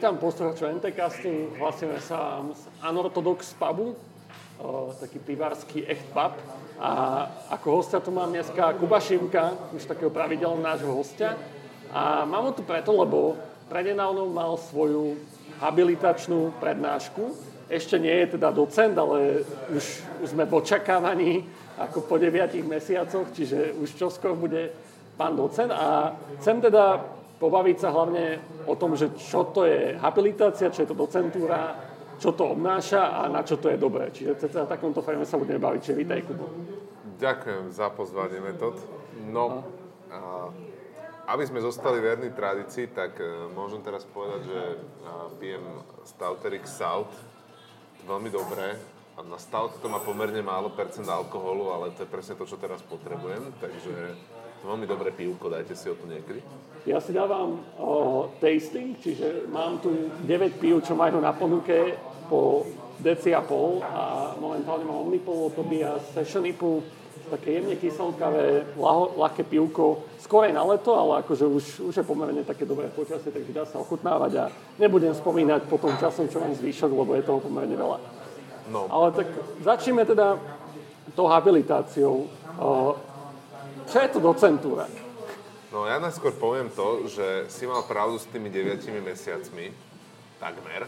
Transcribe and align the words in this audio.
Vítam 0.00 0.16
poslucháčov 0.16 0.80
NTCastu, 0.80 1.60
hlasíme 1.60 2.00
sa 2.00 2.40
z 2.56 2.64
Anorthodox 2.80 3.52
pubu, 3.52 3.92
taký 4.96 5.20
pivársky 5.20 5.84
echt 5.84 6.08
pub. 6.16 6.40
A 6.80 6.90
ako 7.52 7.68
hostia 7.68 8.00
tu 8.00 8.08
mám 8.08 8.32
dneska 8.32 8.80
Kuba 8.80 8.96
Šimka, 8.96 9.52
už 9.76 9.84
takého 9.84 10.08
pravidelného 10.08 10.64
nášho 10.64 10.88
hostia. 10.96 11.36
A 11.92 12.24
mám 12.24 12.48
ho 12.48 12.52
tu 12.56 12.64
preto, 12.64 12.96
lebo 12.96 13.36
prednedávno 13.68 14.24
mal 14.32 14.56
svoju 14.72 15.20
habilitačnú 15.60 16.56
prednášku. 16.56 17.36
Ešte 17.68 18.00
nie 18.00 18.24
je 18.24 18.40
teda 18.40 18.56
docent, 18.56 18.96
ale 18.96 19.44
už, 19.68 19.84
už 20.24 20.28
sme 20.32 20.48
v 20.48 20.64
očakávaní 20.64 21.44
ako 21.76 22.08
po 22.08 22.16
9 22.16 22.56
mesiacoch, 22.64 23.28
čiže 23.36 23.76
už 23.76 24.00
čoskoro 24.00 24.32
bude 24.32 24.72
pán 25.20 25.36
docent. 25.36 25.68
A 25.68 26.16
chcem 26.40 26.56
teda 26.56 27.04
pobaviť 27.40 27.76
sa 27.80 27.88
hlavne 27.88 28.36
o 28.68 28.76
tom, 28.76 28.92
že 28.92 29.16
čo 29.16 29.48
to 29.48 29.64
je 29.64 29.96
habilitácia, 29.96 30.68
čo 30.68 30.84
je 30.84 30.88
to 30.92 30.96
docentúra, 30.96 31.72
čo 32.20 32.36
to 32.36 32.52
obnáša 32.52 33.16
a 33.16 33.32
na 33.32 33.40
čo 33.40 33.56
to 33.56 33.72
je 33.72 33.80
dobré. 33.80 34.12
Čiže 34.12 34.36
v 34.36 34.68
takomto 34.68 35.00
forme 35.00 35.24
sa 35.24 35.40
budeme 35.40 35.56
baviť. 35.56 35.80
Čiže 35.80 35.96
vítaj, 35.96 36.20
Kubo. 36.28 36.46
Ďakujem 37.16 37.72
za 37.72 37.88
pozvanie, 37.96 38.44
Metod. 38.44 38.76
No, 39.32 39.64
a, 40.12 40.52
aby 41.32 41.48
sme 41.48 41.64
zostali 41.64 41.96
verní 41.96 42.28
tradícii, 42.28 42.92
tak 42.92 43.16
uh, 43.16 43.48
môžem 43.56 43.80
teraz 43.80 44.04
povedať, 44.04 44.44
že 44.44 44.60
uh, 44.76 45.32
pijem 45.40 45.64
Stouterik 46.04 46.68
South. 46.68 47.12
Veľmi 48.04 48.28
dobré. 48.28 48.76
A 49.16 49.24
na 49.24 49.36
Stout 49.36 49.80
to 49.84 49.88
má 49.92 50.00
pomerne 50.00 50.40
málo 50.40 50.72
percent 50.72 51.04
alkoholu, 51.04 51.76
ale 51.76 51.92
to 51.92 52.04
je 52.04 52.08
presne 52.08 52.40
to, 52.40 52.48
čo 52.48 52.56
teraz 52.56 52.80
potrebujem. 52.84 53.52
Takže 53.60 54.16
Veľmi 54.60 54.84
dobré 54.84 55.08
pivko, 55.08 55.48
dajte 55.48 55.72
si 55.72 55.88
ho 55.88 55.96
tu 55.96 56.04
niekedy. 56.04 56.44
Ja 56.84 57.00
si 57.00 57.16
dávam 57.16 57.60
o, 57.80 58.28
tasting, 58.40 58.96
čiže 58.96 59.48
mám 59.48 59.80
tu 59.80 60.12
9 60.24 60.60
pív, 60.60 60.84
čo 60.84 60.96
majú 60.96 61.20
na 61.20 61.32
ponuke 61.32 61.96
po 62.28 62.68
deci 63.00 63.32
a 63.32 63.40
pol 63.40 63.80
a 63.80 64.32
momentálne 64.36 64.84
mám 64.84 65.08
Omnipol, 65.08 65.52
Tobia, 65.56 65.96
Session 66.12 66.44
Ipu, 66.44 66.84
také 67.32 67.60
jemne 67.60 67.76
kyselkavé, 67.78 68.76
ľahké 69.16 69.48
pivko, 69.48 70.04
skôr 70.20 70.50
aj 70.50 70.54
na 70.56 70.64
leto, 70.66 70.92
ale 70.92 71.24
akože 71.24 71.44
už, 71.46 71.64
už 71.92 71.94
je 72.00 72.04
pomerne 72.04 72.42
také 72.44 72.68
dobré 72.68 72.90
počasie, 72.92 73.32
takže 73.32 73.56
dá 73.56 73.64
sa 73.64 73.80
ochutnávať 73.80 74.32
a 74.36 74.44
nebudem 74.76 75.14
spomínať 75.16 75.70
po 75.70 75.78
tom 75.80 75.94
časom, 75.96 76.28
čo 76.28 76.42
mám 76.42 76.52
zvýšok, 76.52 76.90
lebo 76.90 77.16
je 77.16 77.24
toho 77.24 77.40
pomerne 77.40 77.76
veľa. 77.78 77.98
No. 78.70 78.86
Ale 78.90 79.14
tak 79.14 79.28
začneme 79.62 80.04
teda 80.06 80.38
tou 81.14 81.26
habilitáciou. 81.26 82.30
Čo 83.90 83.98
je 84.06 84.08
to 84.14 84.20
docentúra? 84.22 84.86
No 85.74 85.82
ja 85.82 85.98
najskôr 85.98 86.30
poviem 86.34 86.70
to, 86.70 87.10
že 87.10 87.50
si 87.50 87.66
mal 87.66 87.82
pravdu 87.82 88.22
s 88.22 88.26
tými 88.30 88.46
9 88.46 88.86
mesiacmi, 89.02 89.74
takmer. 90.38 90.86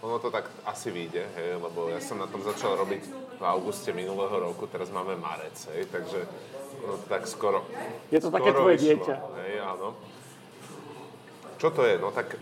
Ono 0.00 0.16
to 0.16 0.32
tak 0.32 0.48
asi 0.64 0.88
vyjde, 0.88 1.28
hej, 1.38 1.60
lebo 1.60 1.92
ja 1.92 2.00
som 2.00 2.16
na 2.16 2.26
tom 2.26 2.40
začal 2.40 2.74
robiť 2.80 3.02
v 3.36 3.42
auguste 3.44 3.92
minulého 3.92 4.32
roku, 4.32 4.64
teraz 4.64 4.88
máme 4.88 5.14
marec, 5.14 5.54
hej, 5.76 5.86
takže 5.92 6.24
no, 6.82 6.98
tak 7.06 7.28
skoro... 7.28 7.68
Je 8.08 8.18
to 8.18 8.32
skoro 8.32 8.36
také 8.40 8.50
tvoje 8.56 8.76
vyšlo, 8.80 8.88
dieťa. 8.88 9.14
Hej, 9.38 9.52
áno. 9.62 9.88
Čo 11.60 11.68
to 11.70 11.86
je? 11.86 11.94
No 12.00 12.10
tak 12.10 12.40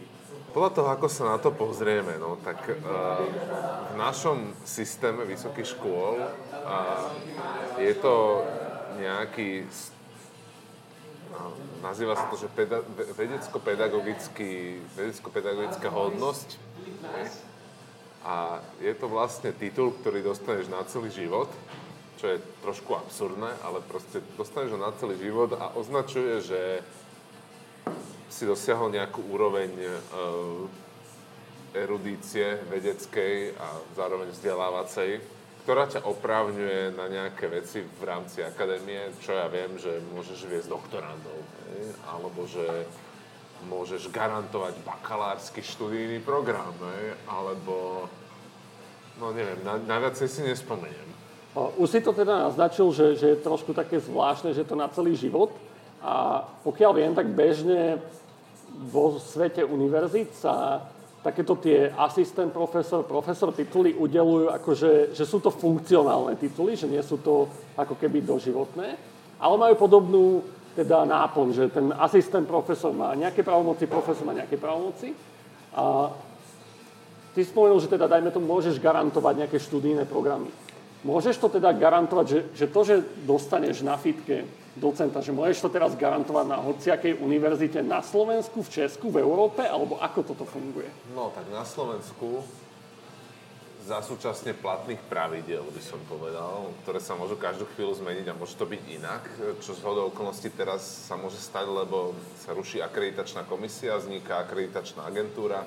podľa 0.51 0.71
toho, 0.71 0.89
ako 0.91 1.07
sa 1.07 1.35
na 1.35 1.39
to 1.39 1.51
pozrieme, 1.51 2.19
no, 2.19 2.39
tak 2.43 2.63
uh, 2.63 3.27
v 3.91 3.95
našom 3.99 4.55
systéme 4.67 5.23
vysokých 5.27 5.79
škôl 5.79 6.19
uh, 6.19 7.07
je 7.79 7.95
to 7.99 8.47
nejaký 9.01 9.65
nazýva 11.81 12.19
sa 12.19 12.27
to, 12.29 12.37
že 12.37 12.49
peda, 12.53 12.83
vedecko-pedagogický, 13.17 14.83
vedecko-pedagogická 14.99 15.89
hodnosť. 15.89 16.59
A 18.21 18.61
je 18.85 18.93
to 18.93 19.09
vlastne 19.09 19.55
titul, 19.57 19.97
ktorý 19.97 20.21
dostaneš 20.21 20.69
na 20.69 20.85
celý 20.85 21.09
život, 21.09 21.49
čo 22.21 22.37
je 22.37 22.45
trošku 22.61 22.93
absurdné, 22.93 23.49
ale 23.65 23.81
proste 23.81 24.21
dostaneš 24.37 24.77
ho 24.77 24.81
na 24.81 24.93
celý 25.01 25.17
život 25.17 25.57
a 25.57 25.73
označuje, 25.73 26.45
že 26.45 26.61
si 28.29 28.45
dosiahol 28.45 28.93
nejakú 28.93 29.25
úroveň 29.25 29.73
uh, 29.73 30.69
erudície 31.73 32.61
vedeckej 32.69 33.57
a 33.57 33.67
zároveň 33.97 34.37
vzdelávacej 34.37 35.40
ktorá 35.65 35.87
ťa 35.87 36.09
oprávňuje 36.09 36.97
na 36.97 37.07
nejaké 37.07 37.47
veci 37.53 37.85
v 37.85 38.03
rámci 38.03 38.41
akadémie, 38.41 39.13
čo 39.21 39.37
ja 39.37 39.47
viem, 39.47 39.77
že 39.77 40.01
môžeš 40.13 40.49
viesť 40.49 40.73
doktorandov, 40.73 41.39
hej? 41.77 41.95
alebo 42.09 42.49
že 42.49 42.65
môžeš 43.69 44.09
garantovať 44.09 44.73
bakalársky 44.83 45.61
študijný 45.61 46.25
program, 46.25 46.73
hej? 46.73 47.13
alebo 47.29 48.09
no 49.21 49.37
neviem, 49.37 49.61
na, 49.61 49.77
na 49.77 49.97
viacej 50.01 50.29
si 50.29 50.41
nespomeniem. 50.43 51.09
Už 51.53 51.91
si 51.91 52.01
to 52.01 52.15
teda 52.15 52.47
naznačil, 52.47 52.95
že, 52.95 53.19
že 53.19 53.27
je 53.35 53.43
trošku 53.43 53.75
také 53.75 53.99
zvláštne, 53.99 54.55
že 54.55 54.63
to 54.63 54.79
na 54.79 54.87
celý 54.87 55.19
život. 55.19 55.51
A 55.99 56.47
pokiaľ 56.63 56.93
viem, 56.95 57.13
tak 57.13 57.27
bežne 57.35 57.99
vo 58.89 59.19
svete 59.19 59.67
univerzít 59.67 60.31
sa 60.39 60.87
takéto 61.21 61.57
tie 61.61 61.93
asistent 61.93 62.49
profesor, 62.53 63.05
profesor 63.05 63.53
tituly 63.53 63.93
udelujú, 63.93 64.49
akože, 64.57 65.13
že 65.13 65.25
sú 65.29 65.41
to 65.45 65.53
funkcionálne 65.53 66.37
tituly, 66.41 66.77
že 66.77 66.89
nie 66.89 67.01
sú 67.05 67.21
to 67.21 67.45
ako 67.77 67.97
keby 68.01 68.25
doživotné, 68.25 68.89
ale 69.41 69.55
majú 69.61 69.75
podobnú 69.77 70.41
teda 70.73 71.05
náplň, 71.05 71.49
že 71.53 71.65
ten 71.69 71.93
asistent 71.93 72.49
profesor 72.49 72.95
má 72.95 73.13
nejaké 73.13 73.45
pravomoci, 73.45 73.85
profesor 73.85 74.25
má 74.25 74.33
nejaké 74.33 74.57
pravomoci. 74.57 75.13
A 75.77 76.09
ty 77.37 77.45
spomenul, 77.45 77.83
že 77.85 77.91
teda 77.91 78.09
dajme 78.09 78.33
tomu, 78.33 78.49
môžeš 78.49 78.81
garantovať 78.81 79.45
nejaké 79.45 79.59
študijné 79.61 80.09
programy. 80.09 80.49
Môžeš 81.05 81.37
to 81.37 81.49
teda 81.49 81.73
garantovať, 81.73 82.27
že, 82.29 82.41
že 82.55 82.67
to, 82.69 82.81
že 82.85 82.97
dostaneš 83.25 83.85
na 83.85 83.97
fitke 83.97 84.45
docenta, 84.79 85.19
že 85.19 85.35
môžeš 85.35 85.67
to 85.67 85.71
teraz 85.71 85.99
garantovať 85.99 86.47
na 86.47 86.59
hociakej 86.63 87.19
univerzite 87.19 87.83
na 87.83 88.05
Slovensku, 88.05 88.63
v 88.63 88.71
Česku, 88.71 89.11
v 89.11 89.19
Európe, 89.19 89.67
alebo 89.67 89.99
ako 89.99 90.21
toto 90.23 90.45
funguje? 90.47 90.87
No, 91.15 91.35
tak 91.35 91.51
na 91.51 91.67
Slovensku 91.67 92.47
za 93.81 93.99
súčasne 94.05 94.55
platných 94.55 95.03
pravidel, 95.11 95.67
by 95.67 95.83
som 95.83 95.99
povedal, 96.07 96.71
ktoré 96.85 97.03
sa 97.03 97.19
môžu 97.19 97.35
každú 97.35 97.67
chvíľu 97.75 97.99
zmeniť 97.99 98.27
a 98.31 98.39
môže 98.39 98.55
to 98.55 98.69
byť 98.69 98.83
inak, 98.87 99.25
čo 99.59 99.75
z 99.75 99.83
hodou 99.83 100.13
okolností 100.15 100.53
teraz 100.55 101.11
sa 101.11 101.19
môže 101.19 101.41
stať, 101.41 101.67
lebo 101.67 102.15
sa 102.39 102.55
ruší 102.55 102.79
akreditačná 102.85 103.43
komisia, 103.49 103.99
vzniká 103.99 104.47
akreditačná 104.47 105.09
agentúra, 105.09 105.67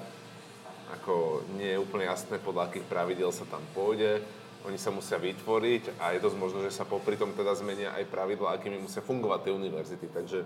ako 0.94 1.44
nie 1.58 1.74
je 1.74 1.82
úplne 1.82 2.08
jasné, 2.08 2.40
podľa 2.40 2.72
akých 2.72 2.88
pravidel 2.88 3.34
sa 3.34 3.44
tam 3.50 3.66
pôjde 3.76 4.22
oni 4.64 4.80
sa 4.80 4.96
musia 4.96 5.20
vytvoriť 5.20 6.00
a 6.00 6.16
je 6.16 6.24
dosť 6.24 6.38
možné, 6.40 6.60
že 6.72 6.78
sa 6.80 6.88
popri 6.88 7.20
tom 7.20 7.36
teda 7.36 7.52
zmenia 7.56 7.92
aj 8.00 8.08
pravidla, 8.08 8.56
akými 8.56 8.80
musia 8.80 9.04
fungovať 9.04 9.40
tie 9.48 9.54
univerzity. 9.56 10.08
Takže, 10.08 10.40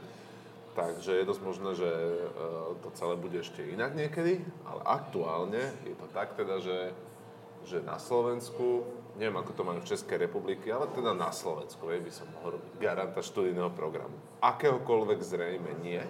takže 0.73 1.11
je 1.21 1.29
dosť 1.29 1.41
možné, 1.45 1.71
že 1.77 1.89
e, 1.89 2.21
to 2.81 2.89
celé 2.97 3.13
bude 3.13 3.37
ešte 3.37 3.61
inak 3.61 3.93
niekedy, 3.93 4.41
ale 4.65 4.81
aktuálne 4.89 5.69
je 5.85 5.93
to 5.93 6.07
tak 6.17 6.33
teda, 6.33 6.57
že, 6.57 6.97
že 7.69 7.77
na 7.85 8.01
Slovensku, 8.01 8.89
neviem 9.21 9.37
ako 9.37 9.53
to 9.53 9.61
majú 9.61 9.79
v 9.85 9.89
Českej 9.93 10.17
republiky, 10.25 10.73
ale 10.73 10.89
teda 10.97 11.13
na 11.13 11.29
Slovensku 11.29 11.85
by 11.85 12.11
som 12.13 12.25
mohol 12.41 12.57
robiť 12.57 12.73
garanta 12.81 13.21
študijného 13.21 13.69
programu. 13.77 14.17
Akéhokoľvek 14.41 15.19
zrejme 15.21 15.71
nie. 15.85 16.01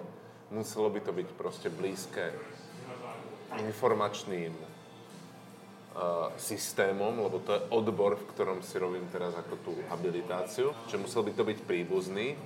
Muselo 0.48 0.88
by 0.88 1.04
to 1.04 1.12
byť 1.12 1.28
proste 1.36 1.68
blízke 1.68 2.32
informačným 3.60 4.77
systémom, 6.38 7.18
lebo 7.18 7.42
to 7.42 7.58
je 7.58 7.64
odbor, 7.74 8.14
v 8.14 8.28
ktorom 8.30 8.58
si 8.62 8.78
robím 8.78 9.06
teraz 9.10 9.34
ako 9.34 9.54
tú 9.66 9.72
habilitáciu, 9.90 10.70
že 10.86 11.00
musel 11.00 11.26
by 11.26 11.32
to 11.34 11.42
byť 11.42 11.58
príbuzný 11.66 12.38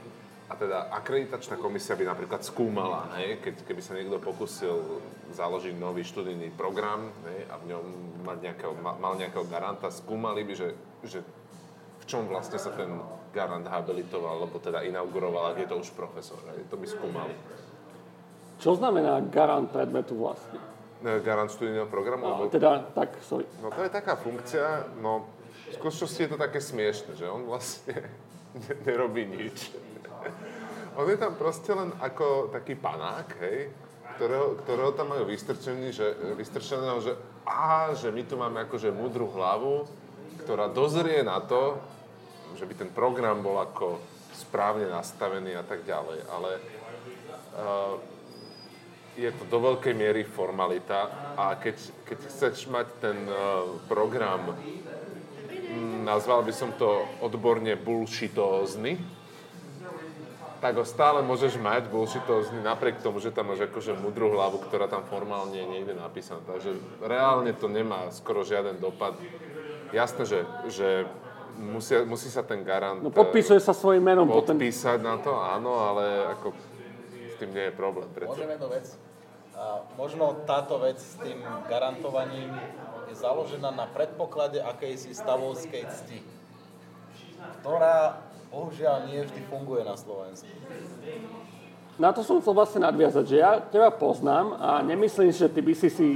a 0.48 0.56
teda 0.56 0.92
akreditačná 0.92 1.56
komisia 1.56 1.96
by 1.96 2.04
napríklad 2.04 2.44
skúmala, 2.44 3.08
hej, 3.16 3.40
keď, 3.40 3.64
keby 3.64 3.80
sa 3.80 3.96
niekto 3.96 4.20
pokusil 4.20 5.00
založiť 5.32 5.74
nový 5.80 6.04
študijný 6.04 6.52
program 6.52 7.08
hej, 7.28 7.48
a 7.48 7.56
v 7.56 7.72
ňom 7.72 7.84
mať 8.20 8.38
nejakého, 8.50 8.74
mal 8.76 9.16
nejakého 9.16 9.48
garanta, 9.48 9.88
skúmali 9.88 10.44
by, 10.44 10.52
že, 10.52 10.68
že 11.08 11.20
v 12.00 12.04
čom 12.04 12.28
vlastne 12.28 12.60
sa 12.60 12.68
ten 12.74 12.90
garant 13.32 13.64
habilitoval, 13.64 14.44
lebo 14.44 14.60
teda 14.60 14.84
inauguroval, 14.84 15.56
ak 15.56 15.64
je 15.64 15.68
to 15.72 15.76
už 15.80 15.96
profesor. 15.96 16.36
Hej, 16.52 16.68
to 16.68 16.76
by 16.76 16.84
skúmali. 16.84 17.32
Čo 18.60 18.76
znamená 18.76 19.24
garant 19.32 19.72
predmetu 19.72 20.20
vlastne? 20.20 20.71
Garant 21.22 21.50
študijného 21.50 21.86
programu? 21.90 22.26
No, 22.26 22.48
teda, 22.48 22.86
tak, 22.94 23.18
sorry. 23.26 23.46
No 23.62 23.70
to 23.70 23.82
je 23.82 23.90
taká 23.90 24.14
funkcia, 24.16 24.86
no 25.02 25.26
v 25.70 25.74
skutočnosti 25.80 26.20
je 26.22 26.30
to 26.30 26.38
také 26.38 26.60
smiešne, 26.60 27.12
že 27.16 27.26
on 27.26 27.48
vlastne 27.48 28.06
nerobí 28.88 29.26
nič. 29.26 29.72
On 31.00 31.08
je 31.08 31.16
tam 31.16 31.40
proste 31.40 31.72
len 31.72 31.88
ako 32.04 32.52
taký 32.52 32.76
panák, 32.76 33.40
hej, 33.40 33.72
ktorého, 34.20 34.60
ktorého 34.60 34.92
tam 34.92 35.16
majú 35.16 35.24
vystrčený, 35.24 35.88
že, 35.88 36.04
vystrčeného, 36.36 37.00
že 37.00 37.16
á, 37.48 37.96
že 37.96 38.12
my 38.12 38.22
tu 38.28 38.36
máme 38.36 38.68
akože 38.68 38.92
múdru 38.92 39.24
hlavu, 39.32 39.88
ktorá 40.44 40.68
dozrie 40.68 41.24
na 41.24 41.40
to, 41.40 41.80
že 42.60 42.68
by 42.68 42.74
ten 42.76 42.90
program 42.92 43.40
bol 43.40 43.56
ako 43.56 44.04
správne 44.36 44.84
nastavený 44.92 45.56
a 45.56 45.64
tak 45.64 45.88
ďalej. 45.88 46.28
Ale 46.28 46.50
uh, 46.60 47.96
je 49.16 49.28
to 49.28 49.44
do 49.44 49.58
veľkej 49.60 49.92
miery 49.92 50.24
formalita 50.24 51.34
a 51.36 51.56
keď, 51.60 51.76
keď 52.08 52.18
chceš 52.32 52.64
mať 52.72 52.86
ten 53.00 53.18
uh, 53.28 53.76
program, 53.84 54.56
m, 54.56 56.04
nazval 56.08 56.40
by 56.40 56.52
som 56.52 56.72
to 56.80 57.04
odborne 57.20 57.68
bullshitózny, 57.76 58.96
tak 60.62 60.78
ho 60.78 60.86
stále 60.86 61.26
môžeš 61.26 61.58
mať 61.58 61.90
bullshitózny 61.90 62.62
napriek 62.62 63.02
tomu, 63.02 63.18
že 63.18 63.34
tam 63.34 63.50
máš 63.50 63.66
akože 63.66 63.98
mudrú 63.98 64.30
hlavu, 64.38 64.62
ktorá 64.62 64.86
tam 64.86 65.02
formálne 65.02 65.58
je 65.58 65.66
niekde 65.66 65.98
napísaná. 65.98 66.38
Takže 66.46 66.78
reálne 67.02 67.50
to 67.50 67.66
nemá 67.66 68.06
skoro 68.14 68.46
žiaden 68.46 68.78
dopad. 68.78 69.18
Jasné, 69.90 70.22
že, 70.22 70.40
že 70.70 70.88
musia, 71.58 72.06
musí 72.06 72.30
sa 72.30 72.46
ten 72.46 72.62
garant... 72.62 73.02
No 73.02 73.10
podpisuje 73.10 73.58
sa 73.58 73.74
svojim 73.74 74.06
menom. 74.06 74.30
Podpísať 74.30 75.02
potom. 75.02 75.10
na 75.10 75.14
to, 75.18 75.32
áno, 75.34 75.82
ale 75.82 76.30
ako 76.30 76.54
s 77.26 77.34
tým 77.42 77.50
nie 77.50 77.66
je 77.66 77.74
problém. 77.74 78.06
Prečo? 78.14 78.30
Môžem 78.30 78.54
jednu 78.54 78.68
vec? 78.70 78.86
A 79.62 79.78
možno 79.94 80.42
táto 80.42 80.82
vec 80.82 80.98
s 80.98 81.14
tým 81.22 81.38
garantovaním 81.70 82.50
je 83.06 83.14
založená 83.14 83.70
na 83.70 83.86
predpoklade 83.86 84.58
akejsi 84.58 85.14
stavovskej 85.14 85.86
cti, 85.86 86.18
ktorá 87.62 88.18
bohužiaľ 88.50 89.06
nie 89.06 89.22
vždy 89.22 89.38
funguje 89.46 89.86
na 89.86 89.94
Slovensku. 89.94 90.50
Na 91.94 92.10
to 92.10 92.26
som 92.26 92.42
chcel 92.42 92.58
vlastne 92.58 92.82
nadviazať, 92.82 93.24
že 93.30 93.36
ja 93.38 93.62
teba 93.62 93.94
poznám 93.94 94.58
a 94.58 94.82
nemyslím, 94.82 95.30
že 95.30 95.46
ty 95.46 95.62
by 95.62 95.74
si 95.78 95.88
si 95.94 96.08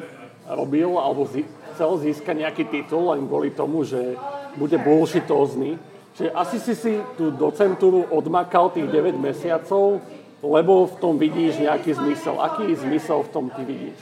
robil 0.50 0.98
alebo 0.98 1.22
zi- 1.30 1.46
chcel 1.78 2.02
získať 2.02 2.34
nejaký 2.42 2.66
titul 2.66 3.14
len 3.14 3.30
kvôli 3.30 3.54
tomu, 3.54 3.86
že 3.86 4.18
bude 4.58 4.74
bullshitózny. 4.74 5.78
Čiže 6.18 6.34
asi 6.34 6.58
si 6.58 6.74
si 6.74 6.92
tú 7.14 7.30
docentúru 7.30 8.10
odmakal 8.10 8.74
tých 8.74 8.90
9 8.90 9.14
mesiacov, 9.20 10.02
lebo 10.46 10.86
v 10.86 10.96
tom 11.02 11.14
vidíš 11.18 11.62
nejaký 11.62 11.94
zmysel. 11.94 12.38
Aký 12.38 12.70
zmysel 12.74 13.26
v 13.26 13.30
tom 13.34 13.46
ty 13.50 13.62
vidíš? 13.66 13.98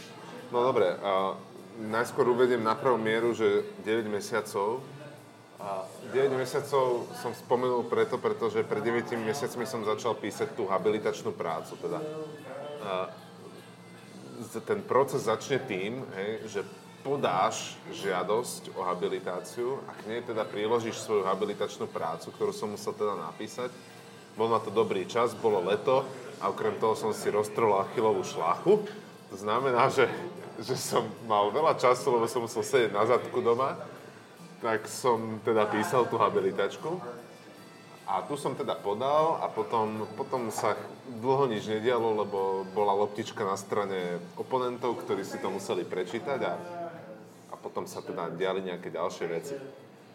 No 0.53 0.63
dobre, 0.63 0.95
uh, 0.95 1.35
najskôr 1.81 2.29
uvediem 2.31 2.63
na 2.63 2.79
prvú 2.79 3.01
mieru, 3.01 3.35
že 3.35 3.67
9 3.83 4.07
mesiacov 4.07 4.85
a 5.59 5.89
9 6.13 6.37
mesiacov 6.37 7.09
som 7.19 7.33
spomenul 7.33 7.89
preto, 7.89 8.21
pretože 8.21 8.63
pred 8.69 8.85
9 8.85 9.17
mesiacmi 9.19 9.65
som 9.65 9.83
začal 9.83 10.15
písať 10.15 10.53
tú 10.55 10.69
habilitačnú 10.69 11.33
prácu. 11.33 11.75
Teda, 11.81 11.99
ten 14.69 14.85
proces 14.85 15.25
začne 15.25 15.59
tým, 15.65 16.05
hej, 16.15 16.31
že 16.47 16.61
podáš 17.05 17.77
žiadosť 17.93 18.77
o 18.77 18.81
habilitáciu, 18.85 19.81
ak 19.89 19.99
nie 20.09 20.25
teda 20.25 20.45
priložíš 20.49 21.05
svoju 21.05 21.25
habilitačnú 21.25 21.89
prácu, 21.89 22.33
ktorú 22.33 22.53
som 22.53 22.73
musel 22.73 22.97
teda 22.97 23.17
napísať. 23.17 23.69
Bol 24.35 24.51
na 24.51 24.59
to 24.59 24.73
dobrý 24.73 25.05
čas, 25.07 25.37
bolo 25.37 25.63
leto 25.63 26.03
a 26.43 26.51
okrem 26.51 26.75
toho 26.79 26.95
som 26.99 27.11
si 27.15 27.31
roztrol 27.31 27.83
achilovú 27.83 28.23
šlachu. 28.23 28.87
To 29.31 29.37
znamená, 29.37 29.91
že, 29.91 30.07
že 30.63 30.79
som 30.79 31.07
mal 31.27 31.51
veľa 31.51 31.79
času, 31.79 32.15
lebo 32.15 32.27
som 32.31 32.47
musel 32.47 32.63
sedieť 32.63 32.91
na 32.95 33.05
zadku 33.07 33.43
doma 33.43 33.75
tak 34.65 34.89
som 34.89 35.45
teda 35.45 35.69
písal 35.69 36.09
tú 36.09 36.17
habilitačku. 36.17 36.97
A 38.09 38.25
tu 38.25 38.37
som 38.41 38.57
teda 38.57 38.73
podal 38.73 39.37
a 39.45 39.49
potom, 39.53 40.09
potom 40.17 40.49
sa 40.49 40.73
dlho 41.21 41.49
nič 41.53 41.69
nedialo, 41.69 42.25
lebo 42.25 42.65
bola 42.73 42.97
loptička 42.97 43.45
na 43.45 43.61
strane 43.61 44.21
oponentov, 44.41 45.05
ktorí 45.05 45.21
si 45.21 45.37
to 45.37 45.53
museli 45.53 45.85
prečítať 45.85 46.41
a, 46.41 46.53
a 47.53 47.55
potom 47.61 47.85
sa 47.85 48.01
teda 48.01 48.33
diali 48.33 48.65
nejaké 48.65 48.89
ďalšie 48.89 49.27
veci. 49.29 49.57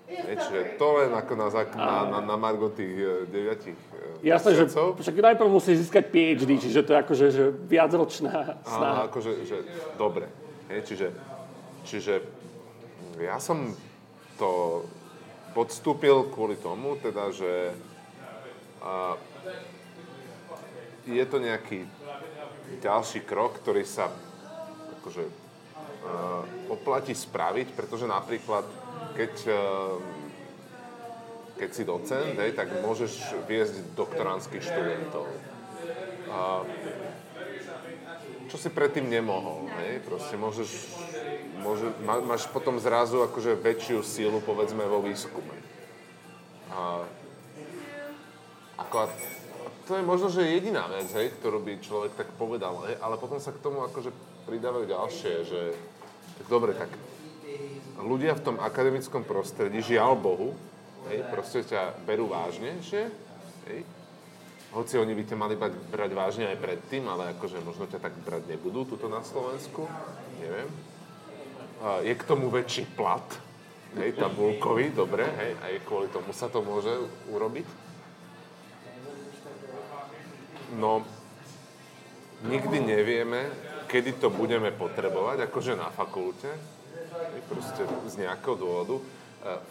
Čiže 0.09 0.81
to 0.81 0.87
len 0.97 1.13
ako 1.13 1.33
na, 1.37 1.47
na, 1.53 1.97
na, 2.09 2.19
na 2.25 2.35
Margo 2.35 2.73
tých 2.73 3.29
9 3.29 3.29
uh, 3.29 4.25
Jasné, 4.25 4.51
že 4.57 4.65
však 4.73 5.15
najprv 5.15 5.47
musí 5.47 5.77
získať 5.77 6.09
PhD, 6.09 6.59
čiže 6.59 6.81
to 6.83 6.91
je 6.91 6.97
akože 6.97 7.25
že 7.29 7.43
viacročná 7.53 8.59
snaha. 8.65 9.05
Áno, 9.05 9.07
akože, 9.07 9.31
že, 9.45 9.57
dobre. 9.95 10.27
Je, 10.67 10.81
čiže, 10.83 11.07
čiže 11.85 12.13
ja 13.21 13.37
som 13.39 13.71
to 14.35 14.83
podstúpil 15.55 16.27
kvôli 16.33 16.59
tomu, 16.59 16.99
teda, 16.99 17.31
že 17.31 17.71
a, 18.83 19.15
je 21.05 21.25
to 21.25 21.37
nejaký 21.39 21.85
ďalší 22.81 23.23
krok, 23.23 23.61
ktorý 23.63 23.87
sa 23.87 24.11
akože, 24.99 25.23
oplatí 26.69 27.11
spraviť, 27.13 27.75
pretože 27.75 28.05
napríklad, 28.07 28.65
keď, 29.17 29.33
a, 29.47 29.53
keď 31.59 31.69
si 31.73 31.83
docent, 31.83 32.33
hej, 32.39 32.55
tak 32.55 32.71
môžeš 32.79 33.43
viesť 33.49 33.95
doktoránskych 33.97 34.63
študentov. 34.63 35.27
A, 36.29 36.63
čo 38.49 38.57
si 38.57 38.73
predtým 38.73 39.05
nemohol, 39.05 39.69
hej, 39.85 40.01
proste 40.01 40.33
môžeš 40.33 40.69
môže, 41.59 41.91
má, 42.01 42.23
máš 42.23 42.47
potom 42.49 42.79
zrazu 42.79 43.21
akože 43.21 43.59
väčšiu 43.59 43.99
sílu, 44.01 44.39
povedzme, 44.39 44.87
vo 44.87 45.03
výskume. 45.03 45.53
A, 46.71 47.03
ako, 48.79 49.11
to 49.85 49.99
je 49.99 50.03
možno, 50.05 50.31
že 50.31 50.47
jediná 50.47 50.87
vec, 50.87 51.11
hej, 51.11 51.35
ktorú 51.37 51.59
by 51.59 51.83
človek 51.83 52.11
tak 52.15 52.29
povedal, 52.39 52.87
hej, 52.87 52.95
ale 53.03 53.19
potom 53.19 53.37
sa 53.37 53.51
k 53.51 53.61
tomu 53.61 53.83
akože 53.85 54.15
pridávajú 54.49 54.85
ďalšie, 54.89 55.33
že 55.45 55.61
tak 56.41 56.47
dobre, 56.49 56.73
tak 56.73 56.89
ľudia 58.01 58.33
v 58.33 58.43
tom 58.49 58.57
akademickom 58.57 59.21
prostredí, 59.21 59.85
žiaľ 59.85 60.17
Bohu, 60.17 60.57
hej, 61.13 61.21
proste 61.29 61.61
ťa 61.61 62.01
berú 62.09 62.25
vážne, 62.25 62.81
že, 62.81 63.13
hej, 63.69 63.85
hoci 64.73 64.97
oni 64.97 65.13
by 65.13 65.23
ťa 65.29 65.37
mali 65.37 65.53
brať, 65.53 65.73
brať 65.93 66.11
vážne 66.17 66.45
aj 66.49 66.57
predtým, 66.57 67.05
ale 67.05 67.37
akože 67.37 67.61
možno 67.61 67.85
ťa 67.85 68.01
tak 68.01 68.17
brať 68.25 68.49
nebudú 68.49 68.89
tuto 68.89 69.05
na 69.05 69.21
Slovensku, 69.21 69.85
neviem 70.41 70.69
je 72.03 72.11
k 72.11 72.27
tomu 72.27 72.51
väčší 72.51 72.91
plat, 72.91 73.23
hej, 73.95 74.11
tabulkový, 74.19 74.91
dobre, 74.91 75.23
hej, 75.23 75.55
aj 75.63 75.73
kvôli 75.87 76.11
tomu 76.11 76.35
sa 76.35 76.51
to 76.51 76.59
môže 76.59 76.91
urobiť. 77.31 77.63
No, 80.75 81.01
nikdy 82.45 82.83
nevieme, 82.83 83.47
kedy 83.89 84.21
to 84.21 84.29
budeme 84.29 84.69
potrebovať, 84.69 85.49
akože 85.49 85.73
na 85.73 85.89
fakulte, 85.89 86.53
proste 87.49 87.83
z 88.05 88.13
nejakého 88.21 88.55
dôvodu. 88.55 88.95
E, 89.01 89.03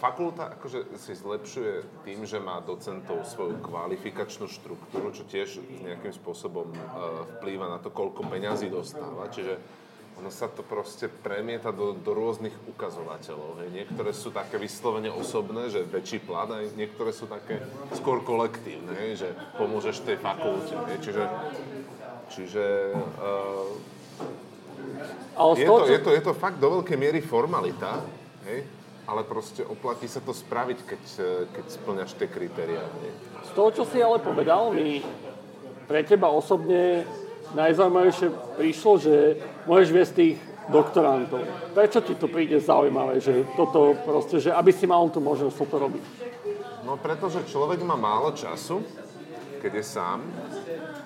fakulta 0.03 0.59
akože 0.59 0.99
si 0.99 1.15
zlepšuje 1.15 2.03
tým, 2.03 2.27
že 2.27 2.43
má 2.43 2.59
docentov 2.59 3.23
svoju 3.31 3.63
kvalifikačnú 3.63 4.51
štruktúru, 4.51 5.15
čo 5.15 5.23
tiež 5.23 5.63
nejakým 5.87 6.11
spôsobom 6.11 6.67
e, 6.75 6.79
vplýva 7.39 7.71
na 7.71 7.79
to, 7.79 7.95
koľko 7.95 8.27
peňazí 8.27 8.67
dostáva. 8.67 9.31
Čiže 9.31 9.55
ono 10.19 10.35
sa 10.35 10.51
to 10.51 10.67
proste 10.67 11.07
premieta 11.07 11.71
do, 11.71 11.95
do 11.95 12.11
rôznych 12.11 12.51
ukazovateľov. 12.75 13.63
Hej. 13.63 13.69
Niektoré 13.71 14.11
sú 14.11 14.35
také 14.35 14.59
vyslovene 14.59 15.15
osobné, 15.15 15.71
že 15.71 15.87
väčší 15.87 16.27
plat, 16.27 16.51
a 16.51 16.67
niektoré 16.75 17.15
sú 17.15 17.31
také 17.31 17.63
skôr 17.95 18.27
kolektívne, 18.27 18.99
hej, 18.99 19.23
že 19.23 19.29
pomôžeš 19.55 20.03
tej 20.03 20.19
fakulte. 20.19 20.75
Hej. 20.91 20.99
Čiže, 21.07 21.25
čiže 22.35 22.65
uh, 22.99 23.98
ale 25.39 25.53
je, 25.59 25.67
to, 25.67 25.75
je, 25.87 25.99
to, 26.03 26.11
je 26.15 26.23
to 26.23 26.33
fakt 26.35 26.59
do 26.59 26.81
veľkej 26.81 26.99
miery 26.99 27.21
formalita, 27.23 28.03
hej, 28.49 28.67
ale 29.09 29.25
proste 29.25 29.65
oplatí 29.65 30.05
sa 30.11 30.21
to 30.21 30.37
spraviť, 30.37 30.79
keď, 30.85 31.03
keď 31.55 31.65
splňaš 31.69 32.13
tie 32.19 32.29
kritériá. 32.29 32.85
Z 33.49 33.51
toho, 33.57 33.71
čo 33.73 33.83
si 33.89 34.03
ale 34.03 34.21
povedal, 34.21 34.75
mi 34.75 35.01
pre 35.89 36.05
teba 36.05 36.29
osobne 36.29 37.09
najzaujímavejšie 37.57 38.29
prišlo, 38.61 38.93
že 39.01 39.15
môžeš 39.65 39.89
viesť 39.89 40.13
tých 40.13 40.37
doktorantov. 40.69 41.49
Prečo 41.73 42.05
ti 42.05 42.13
to 42.13 42.29
príde 42.29 42.61
zaujímavé, 42.61 43.25
že 43.25 43.49
toto 43.57 43.97
proste, 44.05 44.37
že 44.37 44.53
aby 44.53 44.69
si 44.69 44.85
mal 44.85 45.09
tú 45.09 45.25
možnosť 45.25 45.57
toto 45.57 45.77
robiť? 45.81 46.05
No 46.85 47.01
pretože 47.01 47.45
človek 47.49 47.81
má 47.85 47.97
málo 47.97 48.37
času, 48.37 48.85
keď 49.65 49.81
je 49.81 49.85
sám, 49.85 50.21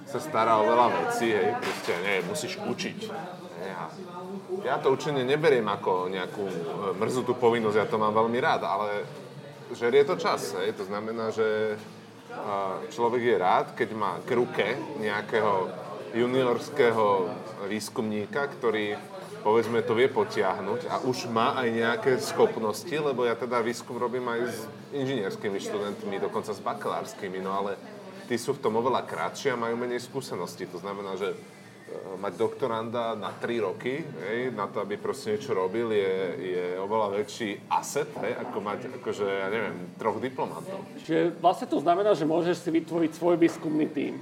sa 0.07 0.19
stará 0.19 0.59
o 0.61 0.67
veľa 0.67 0.87
vecí, 1.07 1.31
hej, 1.31 1.57
proste, 1.63 1.93
nie, 2.03 2.27
musíš 2.27 2.59
učiť. 2.59 2.99
Ja, 4.63 4.79
to 4.79 4.95
učenie 4.95 5.27
neberiem 5.27 5.67
ako 5.67 6.11
nejakú 6.11 6.45
e, 6.47 6.57
mrzutú 6.99 7.39
povinnosť, 7.39 7.79
ja 7.79 7.87
to 7.87 8.01
mám 8.01 8.15
veľmi 8.15 8.39
rád, 8.39 8.67
ale 8.67 9.07
žerie 9.73 10.03
to 10.05 10.19
čas, 10.21 10.55
hej, 10.59 10.77
to 10.77 10.85
znamená, 10.85 11.33
že 11.33 11.79
človek 12.93 13.23
je 13.23 13.37
rád, 13.37 13.67
keď 13.77 13.89
má 13.93 14.13
k 14.25 14.31
ruke 14.37 14.67
nejakého 15.01 15.69
juniorského 16.13 17.29
výskumníka, 17.69 18.49
ktorý 18.53 18.97
povedzme 19.43 19.83
to 19.83 19.97
vie 19.97 20.07
potiahnuť 20.07 20.87
a 20.87 21.03
už 21.03 21.27
má 21.33 21.59
aj 21.59 21.69
nejaké 21.73 22.13
schopnosti, 22.23 22.93
lebo 22.93 23.27
ja 23.27 23.35
teda 23.35 23.59
výskum 23.65 23.99
robím 23.99 24.29
aj 24.29 24.41
s 24.47 24.59
inžinierskými 24.95 25.59
študentmi, 25.59 26.23
dokonca 26.23 26.55
s 26.55 26.63
bakalárskymi, 26.63 27.43
no 27.43 27.51
ale 27.51 27.75
tí 28.31 28.39
sú 28.39 28.55
v 28.55 28.63
tom 28.63 28.79
oveľa 28.79 29.03
kratšie 29.09 29.57
a 29.57 29.59
majú 29.59 29.75
menej 29.75 30.05
skúseností. 30.05 30.69
To 30.71 30.79
znamená, 30.79 31.19
že 31.19 31.35
mať 32.19 32.33
doktoranda 32.39 33.19
na 33.19 33.35
3 33.35 33.67
roky, 33.67 34.03
hej, 34.03 34.53
na 34.55 34.69
to, 34.69 34.83
aby 34.83 35.01
proste 35.01 35.35
niečo 35.35 35.57
robil, 35.57 35.91
je, 35.91 36.15
je 36.39 36.65
oveľa 36.79 37.19
väčší 37.19 37.67
asset, 37.73 38.09
hej, 38.23 38.39
ako 38.43 38.57
mať, 38.63 38.81
akože, 39.03 39.27
ja 39.27 39.49
neviem, 39.51 39.77
troch 39.97 40.23
diplomantov. 40.23 40.83
Čiže 41.03 41.37
vlastne 41.43 41.67
to 41.67 41.79
znamená, 41.83 42.15
že 42.15 42.29
môžeš 42.29 42.63
si 42.63 42.71
vytvoriť 42.71 43.11
svoj 43.17 43.37
výskumný 43.41 43.89
tím 43.91 44.17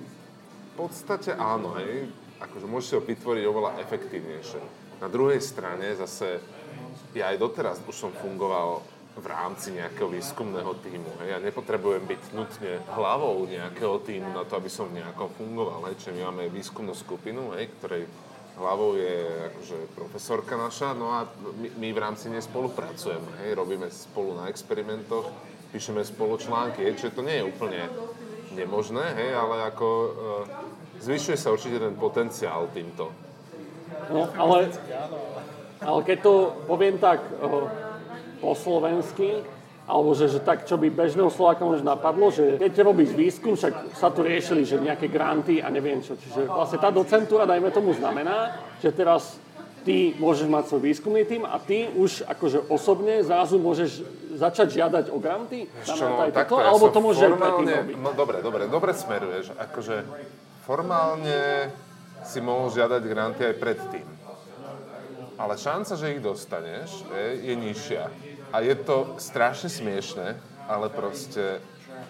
podstate 0.80 1.36
áno, 1.36 1.76
hej. 1.76 2.08
akože 2.40 2.64
môžeš 2.64 2.86
si 2.88 2.96
ho 2.96 3.02
vytvoriť 3.04 3.44
oveľa 3.44 3.70
efektívnejšie. 3.84 4.60
Na 5.04 5.12
druhej 5.12 5.36
strane 5.44 5.92
zase, 5.92 6.40
ja 7.12 7.28
aj 7.28 7.36
doteraz 7.36 7.76
už 7.84 7.92
som 7.92 8.12
fungoval 8.16 8.80
v 9.20 9.26
rámci 9.28 9.76
nejakého 9.76 10.08
výskumného 10.08 10.72
týmu. 10.80 11.10
Hej. 11.20 11.36
Ja 11.36 11.38
nepotrebujem 11.38 12.04
byť 12.08 12.22
nutne 12.32 12.72
hlavou 12.96 13.44
nejakého 13.44 14.00
týmu 14.00 14.32
na 14.32 14.48
to, 14.48 14.56
aby 14.56 14.72
som 14.72 14.88
nejako 14.88 15.30
fungoval. 15.36 15.86
Hej. 15.88 16.00
Čiže 16.00 16.14
my 16.16 16.20
máme 16.32 16.42
výskumnú 16.48 16.96
skupinu, 16.96 17.52
hej, 17.54 17.68
ktorej 17.78 18.08
hlavou 18.56 18.96
je 18.96 19.14
akože 19.52 19.78
profesorka 19.96 20.56
naša, 20.56 20.92
no 20.92 21.12
a 21.16 21.24
my, 21.60 21.68
my 21.80 21.88
v 21.92 22.02
rámci 22.02 22.32
nej 22.32 22.40
spolupracujeme. 22.40 23.44
Hej. 23.44 23.60
Robíme 23.60 23.92
spolu 23.92 24.36
na 24.40 24.48
experimentoch, 24.48 25.28
píšeme 25.70 26.02
spolu 26.02 26.40
články, 26.40 26.82
čiže 26.96 27.14
to 27.14 27.22
nie 27.22 27.40
je 27.40 27.48
úplne 27.48 27.80
nemožné, 28.54 29.14
hej, 29.14 29.30
ale 29.34 29.70
ako 29.70 29.86
e, 29.86 30.08
zvyšuje 30.98 31.36
sa 31.38 31.54
určite 31.54 31.78
ten 31.78 31.94
potenciál 31.94 32.66
týmto. 32.74 33.14
No, 34.10 34.26
ale, 34.34 34.74
ale 35.78 36.00
keď 36.02 36.18
to 36.18 36.32
poviem 36.66 36.98
tak, 36.98 37.22
e, 37.22 37.89
po 38.40 38.56
slovensky, 38.56 39.44
alebo 39.90 40.14
že, 40.14 40.30
že 40.30 40.40
tak, 40.40 40.64
čo 40.64 40.78
by 40.78 40.86
bežného 40.86 41.28
Slováka 41.28 41.66
možno 41.66 41.92
napadlo, 41.92 42.30
že 42.30 42.56
keď 42.62 42.86
robíš 42.86 43.10
výskum, 43.12 43.58
však 43.58 43.98
sa 43.98 44.08
tu 44.14 44.22
riešili, 44.22 44.62
že 44.62 44.78
nejaké 44.78 45.10
granty 45.10 45.58
a 45.58 45.66
neviem 45.68 45.98
čo. 45.98 46.14
Čiže 46.14 46.46
vlastne 46.46 46.78
tá 46.78 46.94
docentúra, 46.94 47.42
dajme 47.42 47.74
tomu, 47.74 47.90
znamená, 47.92 48.54
že 48.78 48.94
teraz 48.94 49.36
ty 49.82 50.14
môžeš 50.20 50.46
mať 50.46 50.64
svoj 50.70 50.82
výskumný 50.86 51.22
tým 51.26 51.42
a 51.42 51.56
ty 51.58 51.88
už 51.90 52.28
akože 52.28 52.68
osobne 52.70 53.24
zrazu 53.24 53.58
môžeš 53.58 54.04
začať 54.36 54.78
žiadať 54.78 55.04
o 55.10 55.18
granty? 55.18 55.66
Čo, 55.82 56.06
no, 56.06 56.28
takto, 56.30 56.60
ja 56.60 56.70
alebo 56.70 56.86
to 56.92 57.00
môže 57.02 57.24
formálne, 57.26 57.74
aj 57.74 57.98
No 57.98 58.12
dobre, 58.14 58.44
dobre, 58.44 58.70
dobre 58.70 58.92
smeruješ. 58.94 59.56
Akože 59.56 60.06
formálne 60.68 61.72
si 62.22 62.38
mohol 62.44 62.70
žiadať 62.70 63.02
granty 63.08 63.42
aj 63.42 63.56
predtým. 63.56 64.06
Ale 65.40 65.56
šanca, 65.56 65.96
že 65.96 66.12
ich 66.12 66.20
dostaneš, 66.20 67.08
je, 67.08 67.26
je 67.48 67.54
nižšia. 67.56 68.04
A 68.50 68.62
je 68.66 68.74
to 68.74 69.14
strašne 69.22 69.70
smiešne, 69.70 70.34
ale 70.66 70.86
proste 70.90 71.62